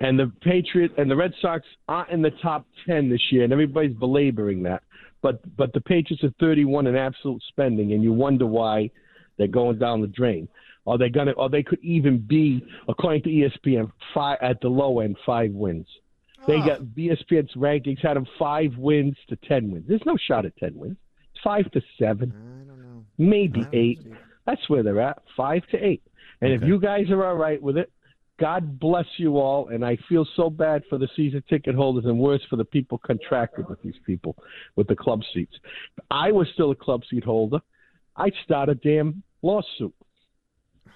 [0.00, 3.52] and the Patriot and the Red Sox aren't in the top ten this year, and
[3.52, 4.82] everybody's belaboring that.
[5.22, 8.90] But but the Patriots are thirty one in absolute spending, and you wonder why
[9.38, 10.48] they're going down the drain.
[10.86, 11.32] Are they gonna?
[11.32, 15.86] Or they could even be, according to ESPN, five at the low end, five wins.
[16.46, 19.84] They got ESPN's rankings had them five wins to ten wins.
[19.86, 20.96] There's no shot at ten wins.
[21.34, 23.04] It's five to seven I don't know.
[23.18, 24.00] maybe don't eight.
[24.02, 24.14] see.
[24.46, 26.02] That's where they're at, five to eight.
[26.40, 27.92] And if you guys are all right with it,
[28.40, 29.68] God bless you all.
[29.68, 32.96] And I feel so bad for the season ticket holders and worse for the people
[32.96, 34.34] contracted with these people
[34.76, 35.52] with the club seats.
[35.98, 37.60] If I was still a club seat holder.
[38.16, 39.94] I'd start a damn lawsuit.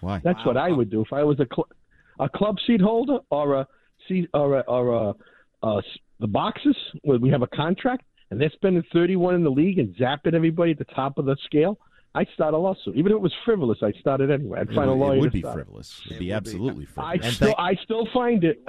[0.00, 0.20] Why?
[0.22, 1.68] That's what I would do if I was a cl-
[2.20, 3.66] a club seat holder or a
[4.08, 4.88] seat or a, or
[5.62, 5.80] a, uh,
[6.20, 9.94] the boxes where we have a contract and they're spending 31 in the league and
[9.96, 11.78] zapping everybody at the top of the scale.
[12.16, 13.78] I'd start a lawsuit, even if it was frivolous.
[13.82, 14.60] I'd start it anyway.
[14.60, 15.16] I'd It find a would- lawyer.
[15.16, 15.54] It would to be stop it.
[15.64, 15.98] frivolous.
[15.98, 16.32] It would It be would be.
[16.32, 17.24] absolutely I frivolous.
[17.26, 18.64] And still, thank- I still find it.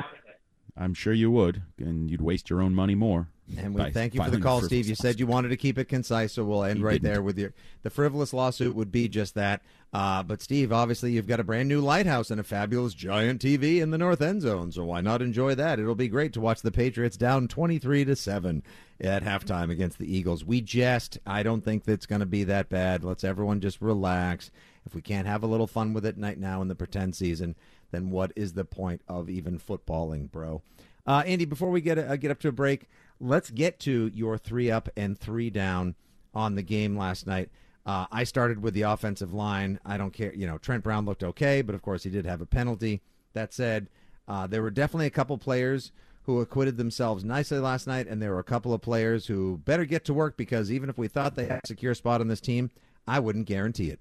[0.77, 3.29] I'm sure you would, and you'd waste your own money more.
[3.57, 4.87] And we by thank you for the call, Steve.
[4.87, 7.13] You said you wanted to keep it concise, so we'll end right didn't.
[7.13, 7.53] there with your.
[7.83, 9.61] The frivolous lawsuit would be just that.
[9.93, 13.81] Uh, but Steve, obviously, you've got a brand new lighthouse and a fabulous giant TV
[13.81, 14.71] in the north end zone.
[14.71, 15.79] So why not enjoy that?
[15.79, 18.63] It'll be great to watch the Patriots down twenty-three to seven
[18.99, 20.43] at halftime against the Eagles.
[20.43, 21.19] We jest.
[21.27, 23.03] I don't think that's going to be that bad.
[23.03, 24.49] Let's everyone just relax.
[24.87, 27.55] If we can't have a little fun with it night now in the pretend season,
[27.91, 30.61] then what is the point of even footballing, bro?
[31.07, 32.89] Uh, Andy, before we get uh, get up to a break,
[33.19, 35.95] let's get to your three up and three down
[36.33, 37.49] on the game last night.
[37.85, 39.79] Uh, I started with the offensive line.
[39.85, 40.33] I don't care.
[40.33, 43.01] You know, Trent Brown looked okay, but of course he did have a penalty.
[43.33, 43.89] That said,
[44.27, 45.91] uh, there were definitely a couple players
[46.23, 49.85] who acquitted themselves nicely last night, and there were a couple of players who better
[49.85, 52.41] get to work because even if we thought they had a secure spot on this
[52.41, 52.71] team,
[53.07, 53.99] I wouldn't guarantee it.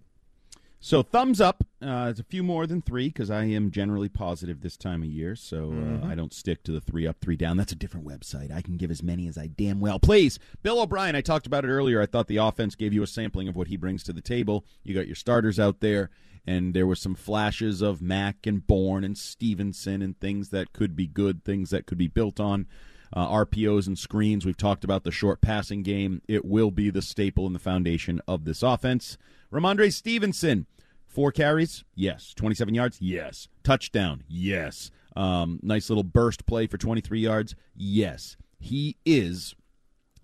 [0.84, 1.64] So thumbs up.
[1.80, 5.08] Uh, it's a few more than three because I am generally positive this time of
[5.08, 5.34] year.
[5.34, 7.56] So uh, I don't stick to the three up, three down.
[7.56, 8.54] That's a different website.
[8.54, 10.38] I can give as many as I damn well please.
[10.62, 11.16] Bill O'Brien.
[11.16, 12.02] I talked about it earlier.
[12.02, 14.66] I thought the offense gave you a sampling of what he brings to the table.
[14.82, 16.10] You got your starters out there,
[16.46, 20.94] and there were some flashes of Mack and Bourne and Stevenson and things that could
[20.94, 22.66] be good, things that could be built on.
[23.12, 24.44] Uh, RPOs and screens.
[24.44, 26.22] We've talked about the short passing game.
[26.26, 29.16] It will be the staple and the foundation of this offense.
[29.52, 30.66] Rhamondre Stevenson,
[31.06, 32.34] four carries, yes.
[32.34, 33.48] 27 yards, yes.
[33.62, 34.90] Touchdown, yes.
[35.14, 38.36] Um, nice little burst play for 23 yards, yes.
[38.58, 39.54] He is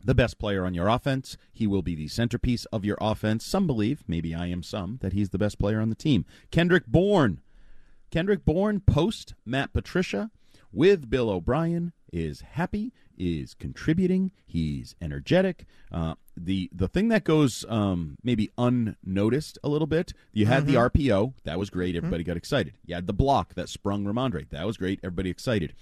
[0.04, 1.36] the best player on your offense.
[1.52, 3.44] He will be the centerpiece of your offense.
[3.44, 6.24] Some believe, maybe I am some, that he's the best player on the team.
[6.50, 7.40] Kendrick Bourne.
[8.10, 10.30] Kendrick Bourne, post Matt Patricia,
[10.72, 14.32] with Bill O'Brien, is happy, is contributing.
[14.46, 15.66] He's energetic.
[15.92, 20.12] Uh, the the thing that goes um, maybe unnoticed a little bit.
[20.32, 21.96] You had the RPO, that was great.
[21.96, 22.74] Everybody got excited.
[22.86, 25.00] You had the block that sprung Rhamondre, that was great.
[25.02, 25.74] Everybody excited.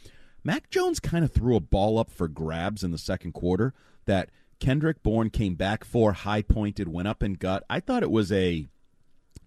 [0.45, 3.75] Mac Jones kind of threw a ball up for grabs in the second quarter
[4.07, 7.65] that Kendrick Bourne came back for, high pointed, went up and got.
[7.69, 8.67] I thought it was a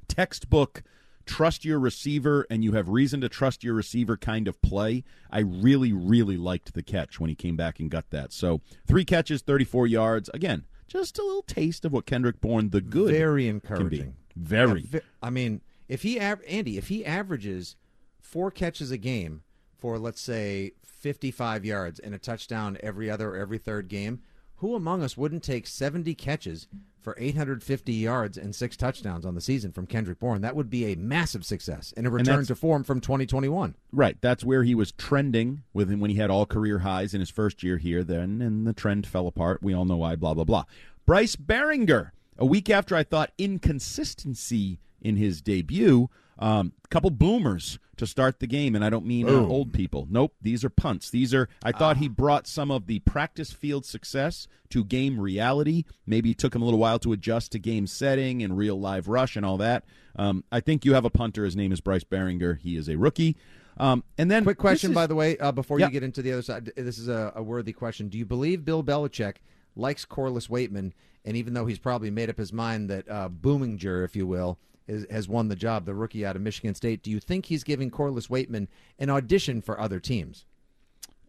[0.07, 0.83] textbook
[1.25, 5.03] trust your receiver and you have reason to trust your receiver kind of play.
[5.29, 8.31] I really, really liked the catch when he came back and got that.
[8.33, 10.29] So three catches, 34 yards.
[10.33, 13.71] Again, just a little taste of what Kendrick Bourne, the good, Very can be.
[13.71, 14.15] encouraging.
[14.35, 14.89] Very.
[15.21, 17.75] I mean, If he av- Andy, if he averages
[18.19, 19.43] four catches a game
[19.77, 24.21] for let's say 55 yards and a touchdown every other or every third game,
[24.61, 26.67] who among us wouldn't take 70 catches
[27.01, 30.41] for 850 yards and six touchdowns on the season from Kendrick Bourne?
[30.41, 33.73] That would be a massive success and a return to form from 2021.
[33.91, 34.17] Right.
[34.21, 37.31] That's where he was trending with him when he had all career highs in his
[37.31, 38.03] first year here.
[38.03, 39.63] Then, and the trend fell apart.
[39.63, 40.15] We all know why.
[40.15, 40.65] Blah blah blah.
[41.07, 42.11] Bryce Baringer.
[42.37, 46.07] A week after I thought inconsistency in his debut,
[46.37, 50.07] um, couple boomers to start the game, and I don't mean uh, old people.
[50.09, 51.09] Nope, these are punts.
[51.11, 51.47] These are.
[51.63, 55.83] I thought he brought some of the practice field success to game reality.
[56.07, 59.07] Maybe it took him a little while to adjust to game setting and real live
[59.07, 59.85] rush and all that.
[60.15, 61.45] Um, I think you have a punter.
[61.45, 62.59] His name is Bryce Baringer.
[62.59, 63.37] He is a rookie.
[63.77, 65.85] Um, and then Quick question, is- by the way, uh, before Yeah.
[65.85, 66.71] you get into the other side.
[66.75, 68.09] This is a, a worthy question.
[68.09, 69.35] Do you believe Bill Belichick
[69.75, 70.91] likes Corliss Waitman,
[71.23, 74.57] and even though he's probably made up his mind that uh, Boominger, if you will,
[74.87, 77.63] is, has won the job, the rookie out of Michigan State, do you think he's
[77.63, 78.67] giving Corliss Waitman
[78.99, 80.45] an audition for other teams?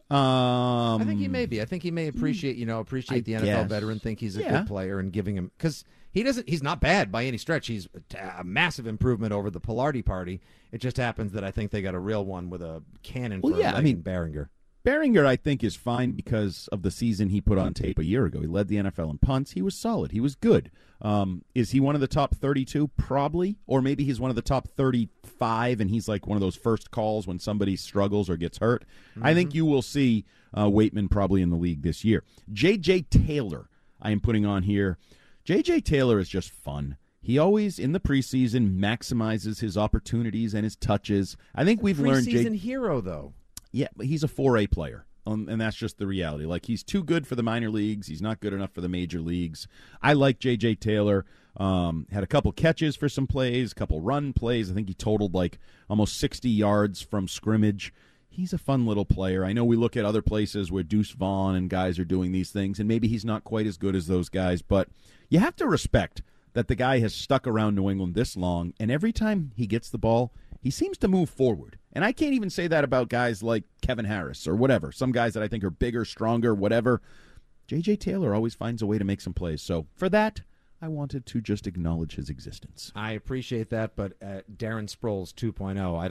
[0.09, 1.61] Um, I think he may be.
[1.61, 3.69] I think he may appreciate, you know, appreciate I the NFL guess.
[3.69, 4.59] veteran, think he's a Yeah.
[4.59, 6.47] good player, and giving him because he doesn't.
[6.47, 7.67] He's not bad by any stretch.
[7.67, 7.87] He's
[8.37, 10.39] a, massive improvement over the Pilardi party.
[10.71, 13.53] It just happens that I think they got a real one with a cannon Well,
[13.53, 14.01] for yeah, a I mean- in
[14.85, 15.25] Baringer.
[15.25, 18.41] I think, is fine because of the season he put on tape a year ago.
[18.41, 19.51] He led the NFL in punts.
[19.51, 20.11] He was solid.
[20.11, 20.71] He was good.
[21.01, 22.89] Um, is he one of the top 32?
[22.97, 23.57] Probably.
[23.67, 26.91] Or maybe he's one of the top 35 and he's like one of those first
[26.91, 28.85] calls when somebody struggles or gets hurt.
[29.21, 32.23] I think you will see uh, Waitman probably in the league this year.
[32.51, 33.03] J.J.
[33.03, 33.69] Taylor,
[34.01, 34.97] I am putting on here.
[35.43, 35.81] J.J.
[35.81, 36.97] Taylor is just fun.
[37.21, 41.37] He always, in the preseason, maximizes his opportunities and his touches.
[41.55, 42.27] I think we've learned.
[42.27, 43.33] J- Preseason hero though.
[43.73, 45.05] Yeah, but he's a 4A player.
[45.25, 46.45] Um, and that's just the reality.
[46.45, 48.07] Like he's too good for the minor leagues.
[48.07, 49.67] He's not good enough for the major leagues.
[50.01, 50.75] I like J.J.
[50.75, 51.25] Taylor.
[51.55, 54.71] Um, had a couple catches for some plays, a couple run plays.
[54.71, 55.59] I think he totaled like
[55.89, 57.93] almost 60 yards from scrimmage.
[58.27, 59.45] He's a fun little player.
[59.45, 62.49] I know we look at other places where Deuce Vaughn and guys are doing these
[62.49, 64.89] things, and maybe he's not quite as good as those guys, but
[65.29, 68.89] you have to respect that the guy has stuck around New England this long, and
[68.89, 71.77] every time he gets the ball, he seems to move forward.
[71.91, 74.93] And I can't even say that about guys like Kevin Harris or whatever.
[74.93, 77.01] Some guys that I think are bigger, stronger, whatever.
[77.67, 79.61] JJ Taylor always finds a way to make some plays.
[79.61, 80.41] So for that,
[80.81, 82.93] I wanted to just acknowledge his existence.
[82.95, 85.99] I appreciate that, but uh, Darren Sproles 2.0.
[85.99, 86.09] I,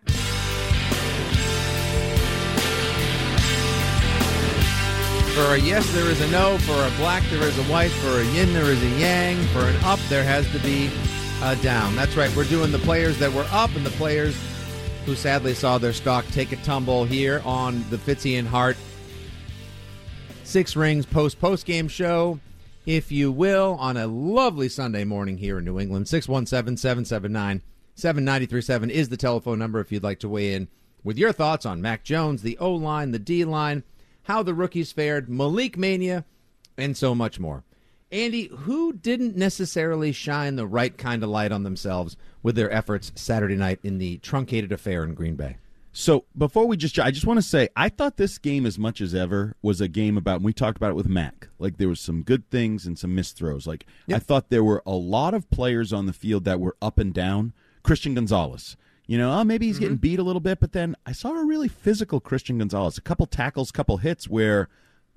[5.33, 6.59] For a yes, there is a no.
[6.59, 7.91] For a black, there is a white.
[7.91, 9.39] For a yin, there is a yang.
[9.47, 10.91] For an up, there has to be
[11.43, 11.97] a down.
[11.97, 12.35] That's right.
[12.37, 14.37] We're doing the players that were up and the players
[15.05, 18.77] who sadly saw their stock take a tumble here on the Fitzy and Hart
[20.45, 22.39] Six Rings post post game show,
[22.87, 26.07] if you will, on a lovely Sunday morning here in New England.
[26.07, 27.63] 617 779
[27.95, 30.69] 7937 is the telephone number if you'd like to weigh in
[31.03, 33.83] with your thoughts on Mac Jones, the O line, the D line,
[34.25, 36.25] how the rookies fared, Malik Mania,
[36.79, 37.65] and so much more.
[38.13, 43.11] Andy, who didn't necessarily shine the right kind of light on themselves with their efforts
[43.15, 45.57] Saturday night in the truncated affair in Green Bay?
[45.95, 49.01] So before we just, I just want to say, I thought this game, as much
[49.01, 50.37] as ever, was a game about.
[50.37, 51.49] And we talked about it with Mac.
[51.59, 53.67] Like there was some good things and some missed throws.
[53.67, 56.99] Like I thought there were a lot of players on the field that were up
[56.99, 57.53] and down.
[57.83, 58.77] Christian Gonzalez.
[59.07, 60.03] You know, oh, maybe he's getting mm-hmm.
[60.03, 62.97] beat a little bit, but then I saw a really physical Christian Gonzalez.
[62.97, 64.69] A couple tackles, couple hits where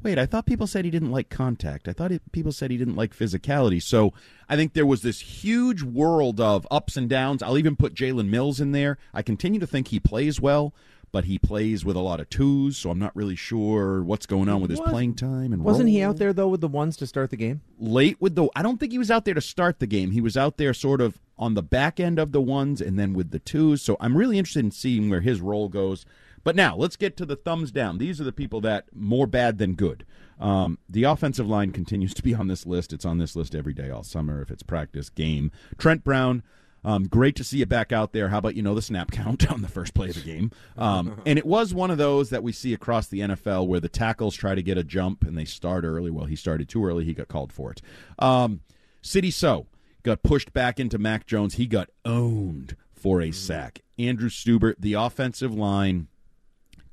[0.03, 1.87] wait, I thought people said he didn't like contact.
[1.87, 3.81] I thought it, people said he didn't like physicality.
[3.81, 4.13] So
[4.47, 7.41] I think there was this huge world of ups and downs.
[7.41, 8.97] I'll even put Jalen Mills in there.
[9.13, 10.73] I continue to think he plays well,
[11.11, 14.49] but he plays with a lot of twos, so I'm not really sure what's going
[14.49, 15.53] on with his Was- playing time.
[15.53, 17.61] And Wasn't he out there, though, with the ones to start the game?
[17.79, 18.47] late with the?
[18.55, 20.11] I don't think he was out there to start the game.
[20.11, 23.13] He was out there sort of on the back end of the ones and then
[23.13, 23.81] with the twos.
[23.81, 26.05] So I'm really interested in seeing where his role goes.
[26.45, 27.97] But now let's get to the thumbs down.
[27.97, 30.05] These are the people that more bad than good.
[30.39, 32.93] Um, the offensive line continues to be on this list.
[32.93, 35.51] It's on this list every day all summer if it's practice game.
[35.77, 36.43] Trent Brown.
[36.83, 38.29] Um, great to see you back out there.
[38.29, 40.51] How about you know the snap count on the first play of the game?
[40.77, 43.89] Um, and it was one of those that we see across the NFL where the
[43.89, 46.11] tackles try to get a jump and they start early.
[46.11, 47.05] Well, he started too early.
[47.05, 47.81] He got called for it.
[48.19, 48.61] Um,
[49.01, 49.65] Sidy Sow
[50.03, 51.55] got pushed back into Mac Jones.
[51.55, 53.81] He got owned for a sack.
[53.97, 56.07] Andrew Stubert, the offensive line.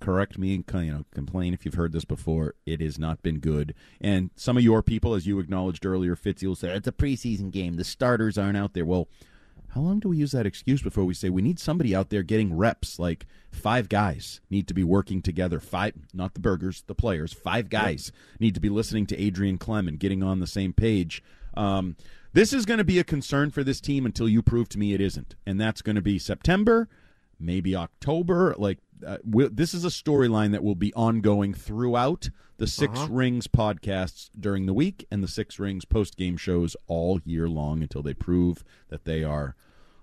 [0.02, 2.54] Correct me and you know complain if you've heard this before.
[2.66, 6.44] It has not been good, and some of your people, as you acknowledged earlier, Fitzy
[6.44, 7.76] will say it's a preseason game.
[7.76, 8.84] The starters aren't out there.
[8.84, 9.06] Well,
[9.74, 12.24] how long do we use that excuse before we say we need somebody out there
[12.24, 12.98] getting reps?
[12.98, 15.60] Like five guys need to be working together.
[15.60, 17.32] Five, not the burgers, the players.
[17.32, 21.22] Five guys need to be listening to Adrian Klemm and getting on the same page.
[21.54, 21.96] Um,
[22.32, 24.94] this is going to be a concern for this team until you prove to me
[24.94, 26.88] it isn't, and that's going to be September,
[27.38, 28.54] maybe October.
[28.58, 33.08] Like uh, we this is a storyline that will be ongoing throughout the 6 Uh-huh.
[33.10, 37.82] Rings podcasts during the week and the Six Rings post game shows all year long
[37.82, 39.56] until they prove that they are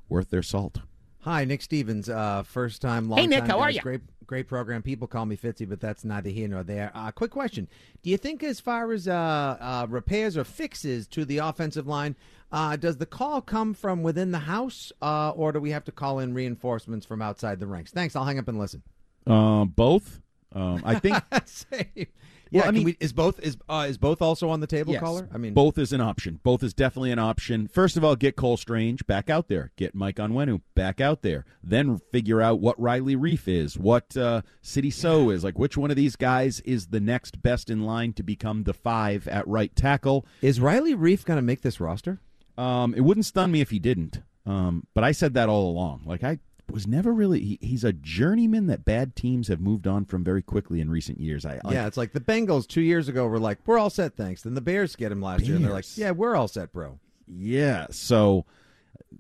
[0.10, 0.80] worth their salt.
[1.24, 2.08] Hi, Nick Stevens.
[2.10, 3.82] Uh, first time, long Hey, Nick, time how are you?
[3.82, 4.82] Great, great program.
[4.82, 6.92] People call me Fitzy, but that's neither here nor there.
[6.96, 7.68] Uh, quick question:
[8.04, 12.16] Do you think, as far as uh, uh, repairs or fixes to the offensive line,
[12.52, 15.92] uh, does the call come from within the house, uh, or do we have to
[15.92, 17.92] call in reinforcements from outside the ranks?
[17.92, 18.16] Thanks.
[18.16, 18.84] I'll hang up and listen.
[19.28, 20.22] Uh, both.
[20.54, 22.08] Um, I think Same.
[22.52, 25.02] Yeah, I mean- we, is both is uh, is both also on the table, Yes.
[25.04, 25.30] caller?
[25.32, 26.40] I mean, both is an option.
[26.42, 27.68] Both is definitely an option.
[27.68, 29.72] First of all, get Cole Strange back out there.
[29.76, 31.46] Get Mike Onwenu back out there.
[31.64, 35.44] Then figure out what Riley Reiff is, what uh, Sidy Sow is.
[35.44, 38.74] Like, which one of these guys is the next best in line to become the
[38.74, 40.26] five at right tackle?
[40.42, 42.20] is Riley Reiff going to make this roster?
[42.60, 44.22] Um, it wouldn't stun me if he didn't.
[44.46, 46.02] Um, but I said that all along.
[46.06, 46.40] Like, I
[46.70, 47.40] was never really.
[47.40, 51.20] He, he's a journeyman that bad teams have moved on from very quickly in recent
[51.20, 51.46] years.
[51.46, 54.16] I like, yeah, it's like the Bengals two years ago were like, "We're all set,
[54.16, 56.74] thanks." Then the Bears get him last year, and they're like, "Yeah, we're all set,
[56.74, 57.88] bro." Yeah.
[57.92, 58.46] So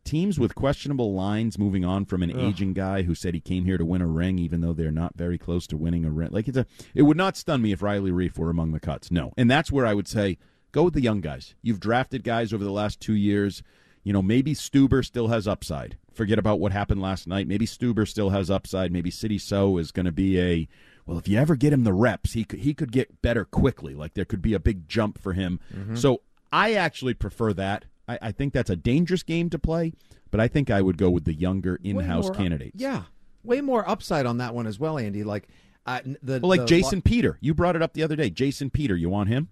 [0.03, 3.77] teams with questionable lines moving on from an aging guy who said he came here
[3.77, 6.29] to win a ring, even though they're not very close to winning a ring.
[6.31, 9.11] Like it's a, it would not stun me if Riley Reiff were among the cuts.
[9.11, 10.37] No, and that's where I would say
[10.71, 11.55] go with the young guys.
[11.61, 13.63] You've drafted guys over the last two years.
[14.03, 15.97] You know, maybe Stueber still has upside.
[16.13, 17.47] Forget about what happened last night.
[17.47, 18.91] Maybe Stueber still has upside.
[18.91, 20.67] Maybe Sidy Sow is going to be a
[21.05, 21.17] well.
[21.17, 23.93] If you ever get him the reps, he could he could get better quickly.
[23.93, 25.59] Like there could be a big jump for him.
[25.95, 27.85] So I actually prefer that.
[28.07, 29.93] I, I think that's a dangerous game to play,
[30.31, 32.81] but I think I would go with the younger in-house more candidates.
[32.81, 33.03] yeah,
[33.43, 35.23] way more upside on that one as well, Andy.
[35.23, 35.47] Like
[35.85, 38.29] uh, the Well, like the- Jason Peter, you brought it up the other day.
[38.31, 39.49] Jason Peter, you want him?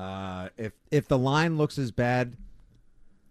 [0.00, 2.36] Uh, if if the line looks as bad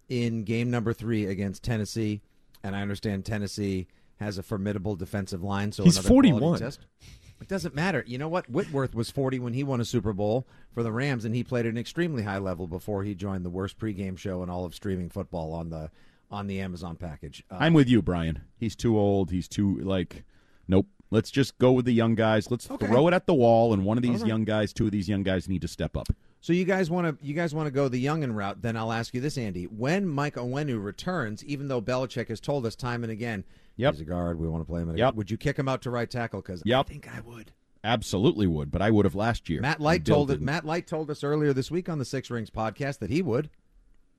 [0.07, 2.21] in game number three against Tennessee,
[2.63, 3.87] and I understand Tennessee
[4.19, 6.61] has a formidable defensive line, so He's 41.
[7.41, 8.03] It doesn't matter.
[8.05, 8.49] You know what?
[8.49, 11.65] Whitworth was 40 when he won a Super Bowl for the Rams, and he played
[11.65, 14.75] at an extremely high level before he joined the worst pregame show in all of
[14.75, 15.89] streaming football on the
[16.29, 17.43] on the Amazon package.
[17.49, 18.41] Uh, I'm with you, Brian.
[18.57, 19.31] He's too old.
[19.31, 20.23] He's too like,
[20.67, 20.85] nope.
[21.11, 22.51] Let's just go with the young guys.
[22.51, 22.85] Let's Okay.
[22.85, 24.27] throw it at the wall, and one of these right.
[24.27, 26.07] young guys, two of these young guys, need to step up.
[26.41, 28.61] So you guys want to you guys want to go the youngin route?
[28.61, 29.65] Then I'll ask you this, Andy.
[29.65, 33.43] When Mike Onwenu returns, even though Belichick has told us time and again,
[33.75, 33.93] Yep.
[33.93, 34.39] he's a guard.
[34.39, 34.89] We want to play him.
[34.89, 35.15] At a Yep.
[35.15, 36.41] Would you kick him out to right tackle?
[36.41, 36.85] Because Yep.
[36.85, 37.51] I think I would.
[37.83, 39.61] Absolutely would, but I would have last year.
[39.61, 40.41] Matt Light told it.
[40.41, 43.49] Matt Light told us earlier this week on the Six Rings podcast that he would.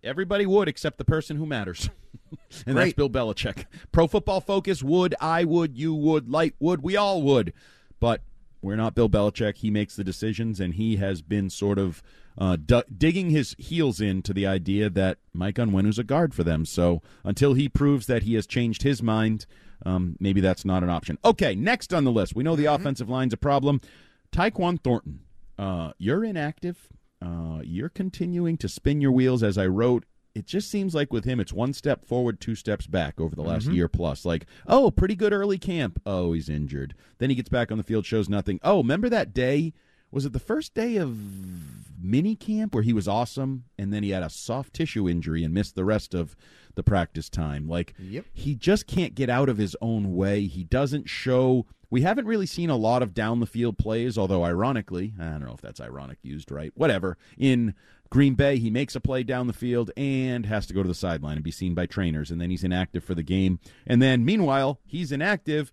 [0.03, 1.91] Everybody would except the person who matters.
[2.67, 3.67] and that's Bill Belichick.
[3.93, 7.53] Pro Football Focus would, I would, you would, Light would, we all would.
[7.99, 8.23] But
[8.63, 9.59] we're not Bill Belichick.
[9.59, 12.03] He makes the decisions, and he has been sort of
[12.39, 16.65] uh, du- digging his heels into the idea that Mike Onwenu's a guard for them.
[16.65, 19.47] So until he proves that he has changed his mind,
[19.85, 21.19] um, maybe that's not an option.
[21.25, 23.81] Okay, next on the list, we know the offensive line's a problem.
[24.33, 25.21] Tyquan Thornton,
[25.59, 26.89] uh, you're inactive.
[27.23, 30.05] Uh, you're continuing to spin your wheels, as I wrote.
[30.35, 33.43] It just seems like with him, it's one step forward, two steps back over the
[33.43, 33.75] last mm-hmm.
[33.75, 34.25] year plus.
[34.25, 36.01] Like, oh, pretty good early camp.
[36.07, 36.95] Oh, he's injured.
[37.19, 38.61] Then he gets back on the field, shows nothing.
[38.63, 39.73] Oh, remember that day?
[40.13, 41.17] Was it the first day of
[42.03, 45.55] mini camp where he was awesome, and then he had a soft tissue injury and
[45.55, 46.37] missed the rest of
[46.75, 47.69] the practice time?
[47.69, 48.27] Like, Yep.
[48.33, 50.47] he just can't get out of his own way.
[50.47, 51.67] He doesn't show.
[51.91, 55.45] We haven't really seen a lot of down the field plays, although ironically, I don't
[55.45, 56.73] know if that's ironic used right.
[56.75, 57.17] Whatever.
[57.37, 57.75] In
[58.11, 60.95] Green Bay, he makes a play down the field and has to go to the
[60.95, 63.61] sideline and be seen by trainers, and then he's inactive for the game.
[63.87, 65.71] And then meanwhile, he's inactive.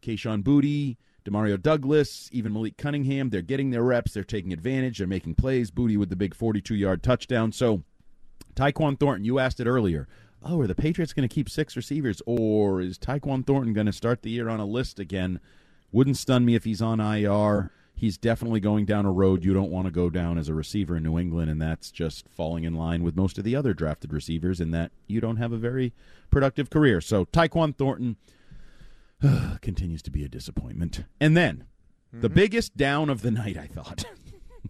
[0.00, 5.06] Kayshon Boutte, Demario Douglas, even Malik Cunningham, they're getting their reps, they're taking advantage, they're
[5.06, 5.72] making plays.
[5.72, 7.50] Booty with the big 42 yard touchdown.
[7.50, 7.82] So
[8.54, 10.06] Tyquan Thornton, you asked it earlier.
[10.42, 13.92] Oh, are the Patriots going to keep six receivers, or is Tyquan Thornton going to
[13.92, 15.40] start the year on a list again?
[15.92, 17.72] Wouldn't stun me if he's on IR.
[18.00, 20.96] He's definitely going down a road you don't want to go down as a receiver
[20.96, 24.10] in New England, and that's just falling in line with most of the other drafted
[24.10, 25.92] receivers in that you don't have a very
[26.30, 27.02] productive career.
[27.02, 28.16] So Tyquan Thornton
[29.60, 31.04] continues to be a disappointment.
[31.20, 31.64] And then
[32.10, 34.06] the biggest down of the night, I thought.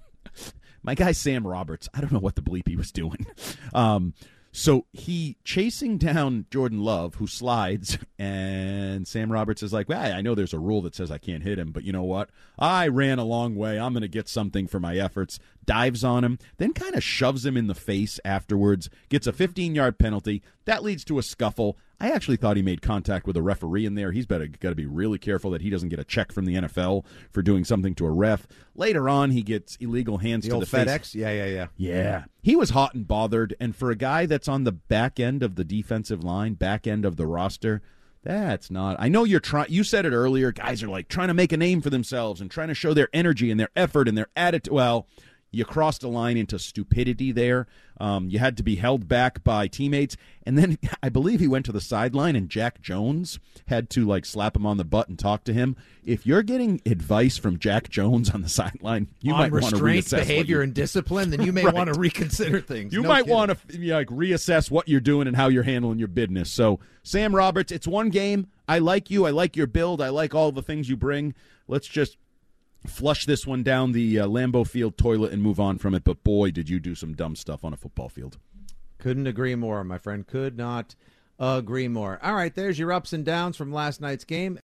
[0.83, 3.27] My guy Sam Roberts, I don't know what the bleep he was doing.
[3.73, 4.15] Um,
[4.53, 10.21] So he chasing down Jordan Love, who slides, and Sam Roberts is like, well, I
[10.23, 12.31] know there's a rule that says I can't hit him, but you know what?
[12.59, 13.79] I ran a long way.
[13.79, 15.39] I'm going to get something for my efforts.
[15.65, 19.75] Dives on him, then kind of shoves him in the face afterwards, gets a 15
[19.75, 20.43] yard penalty.
[20.65, 21.79] That leads to a scuffle.
[22.01, 24.11] I actually thought he made contact with a referee in there.
[24.13, 26.55] He's better got to be really careful that he doesn't get a check from the
[26.55, 28.47] NFL for doing something to a ref.
[28.75, 30.87] Later on, he gets illegal hands The to the face.
[30.87, 31.15] FedEx?
[31.15, 31.67] Yeah, yeah, yeah.
[31.77, 32.25] Yeah.
[32.43, 33.55] He was hot and bothered.
[33.61, 37.05] And for a guy that's on the back end of the defensive line, back end
[37.05, 37.83] of the roster,
[38.23, 38.97] that's not.
[38.99, 39.71] I know you're trying.
[39.71, 40.53] You said it earlier.
[40.53, 43.09] Guys are like trying to make a name for themselves and trying to show their
[43.13, 44.73] energy and their effort and their attitude.
[44.73, 45.07] Well,
[45.53, 47.67] you crossed a line into stupidity there.
[47.99, 51.67] Um, you had to be held back by teammates, and then I believe he went
[51.67, 55.19] to the sideline, and Jack Jones had to like slap him on the butt and
[55.19, 55.77] talk to him.
[56.05, 59.77] If you're getting advice from Jack Jones on the sideline, you On might want to
[59.83, 61.75] reassess behavior, you- and discipline, then you may Right.
[61.75, 62.93] want to reconsider things.
[62.95, 66.09] you No might want to like reassess what you're doing and how you're handling your
[66.09, 66.51] business.
[66.51, 68.47] So, Sam Roberts, it's one game.
[68.69, 69.27] I like you.
[69.27, 70.01] I like your build.
[70.01, 71.35] I like all the things you bring.
[71.69, 72.17] Let's just
[72.87, 76.05] flush this one down the uh, Lambeau Field toilet and move on from it.
[76.05, 78.39] But boy, did you do some dumb stuff on a football field.
[78.99, 80.27] Couldn't agree more, my friend.
[80.27, 80.95] Could not
[81.39, 82.19] agree more.
[82.23, 84.59] All right, there's your ups and downs from last night's game.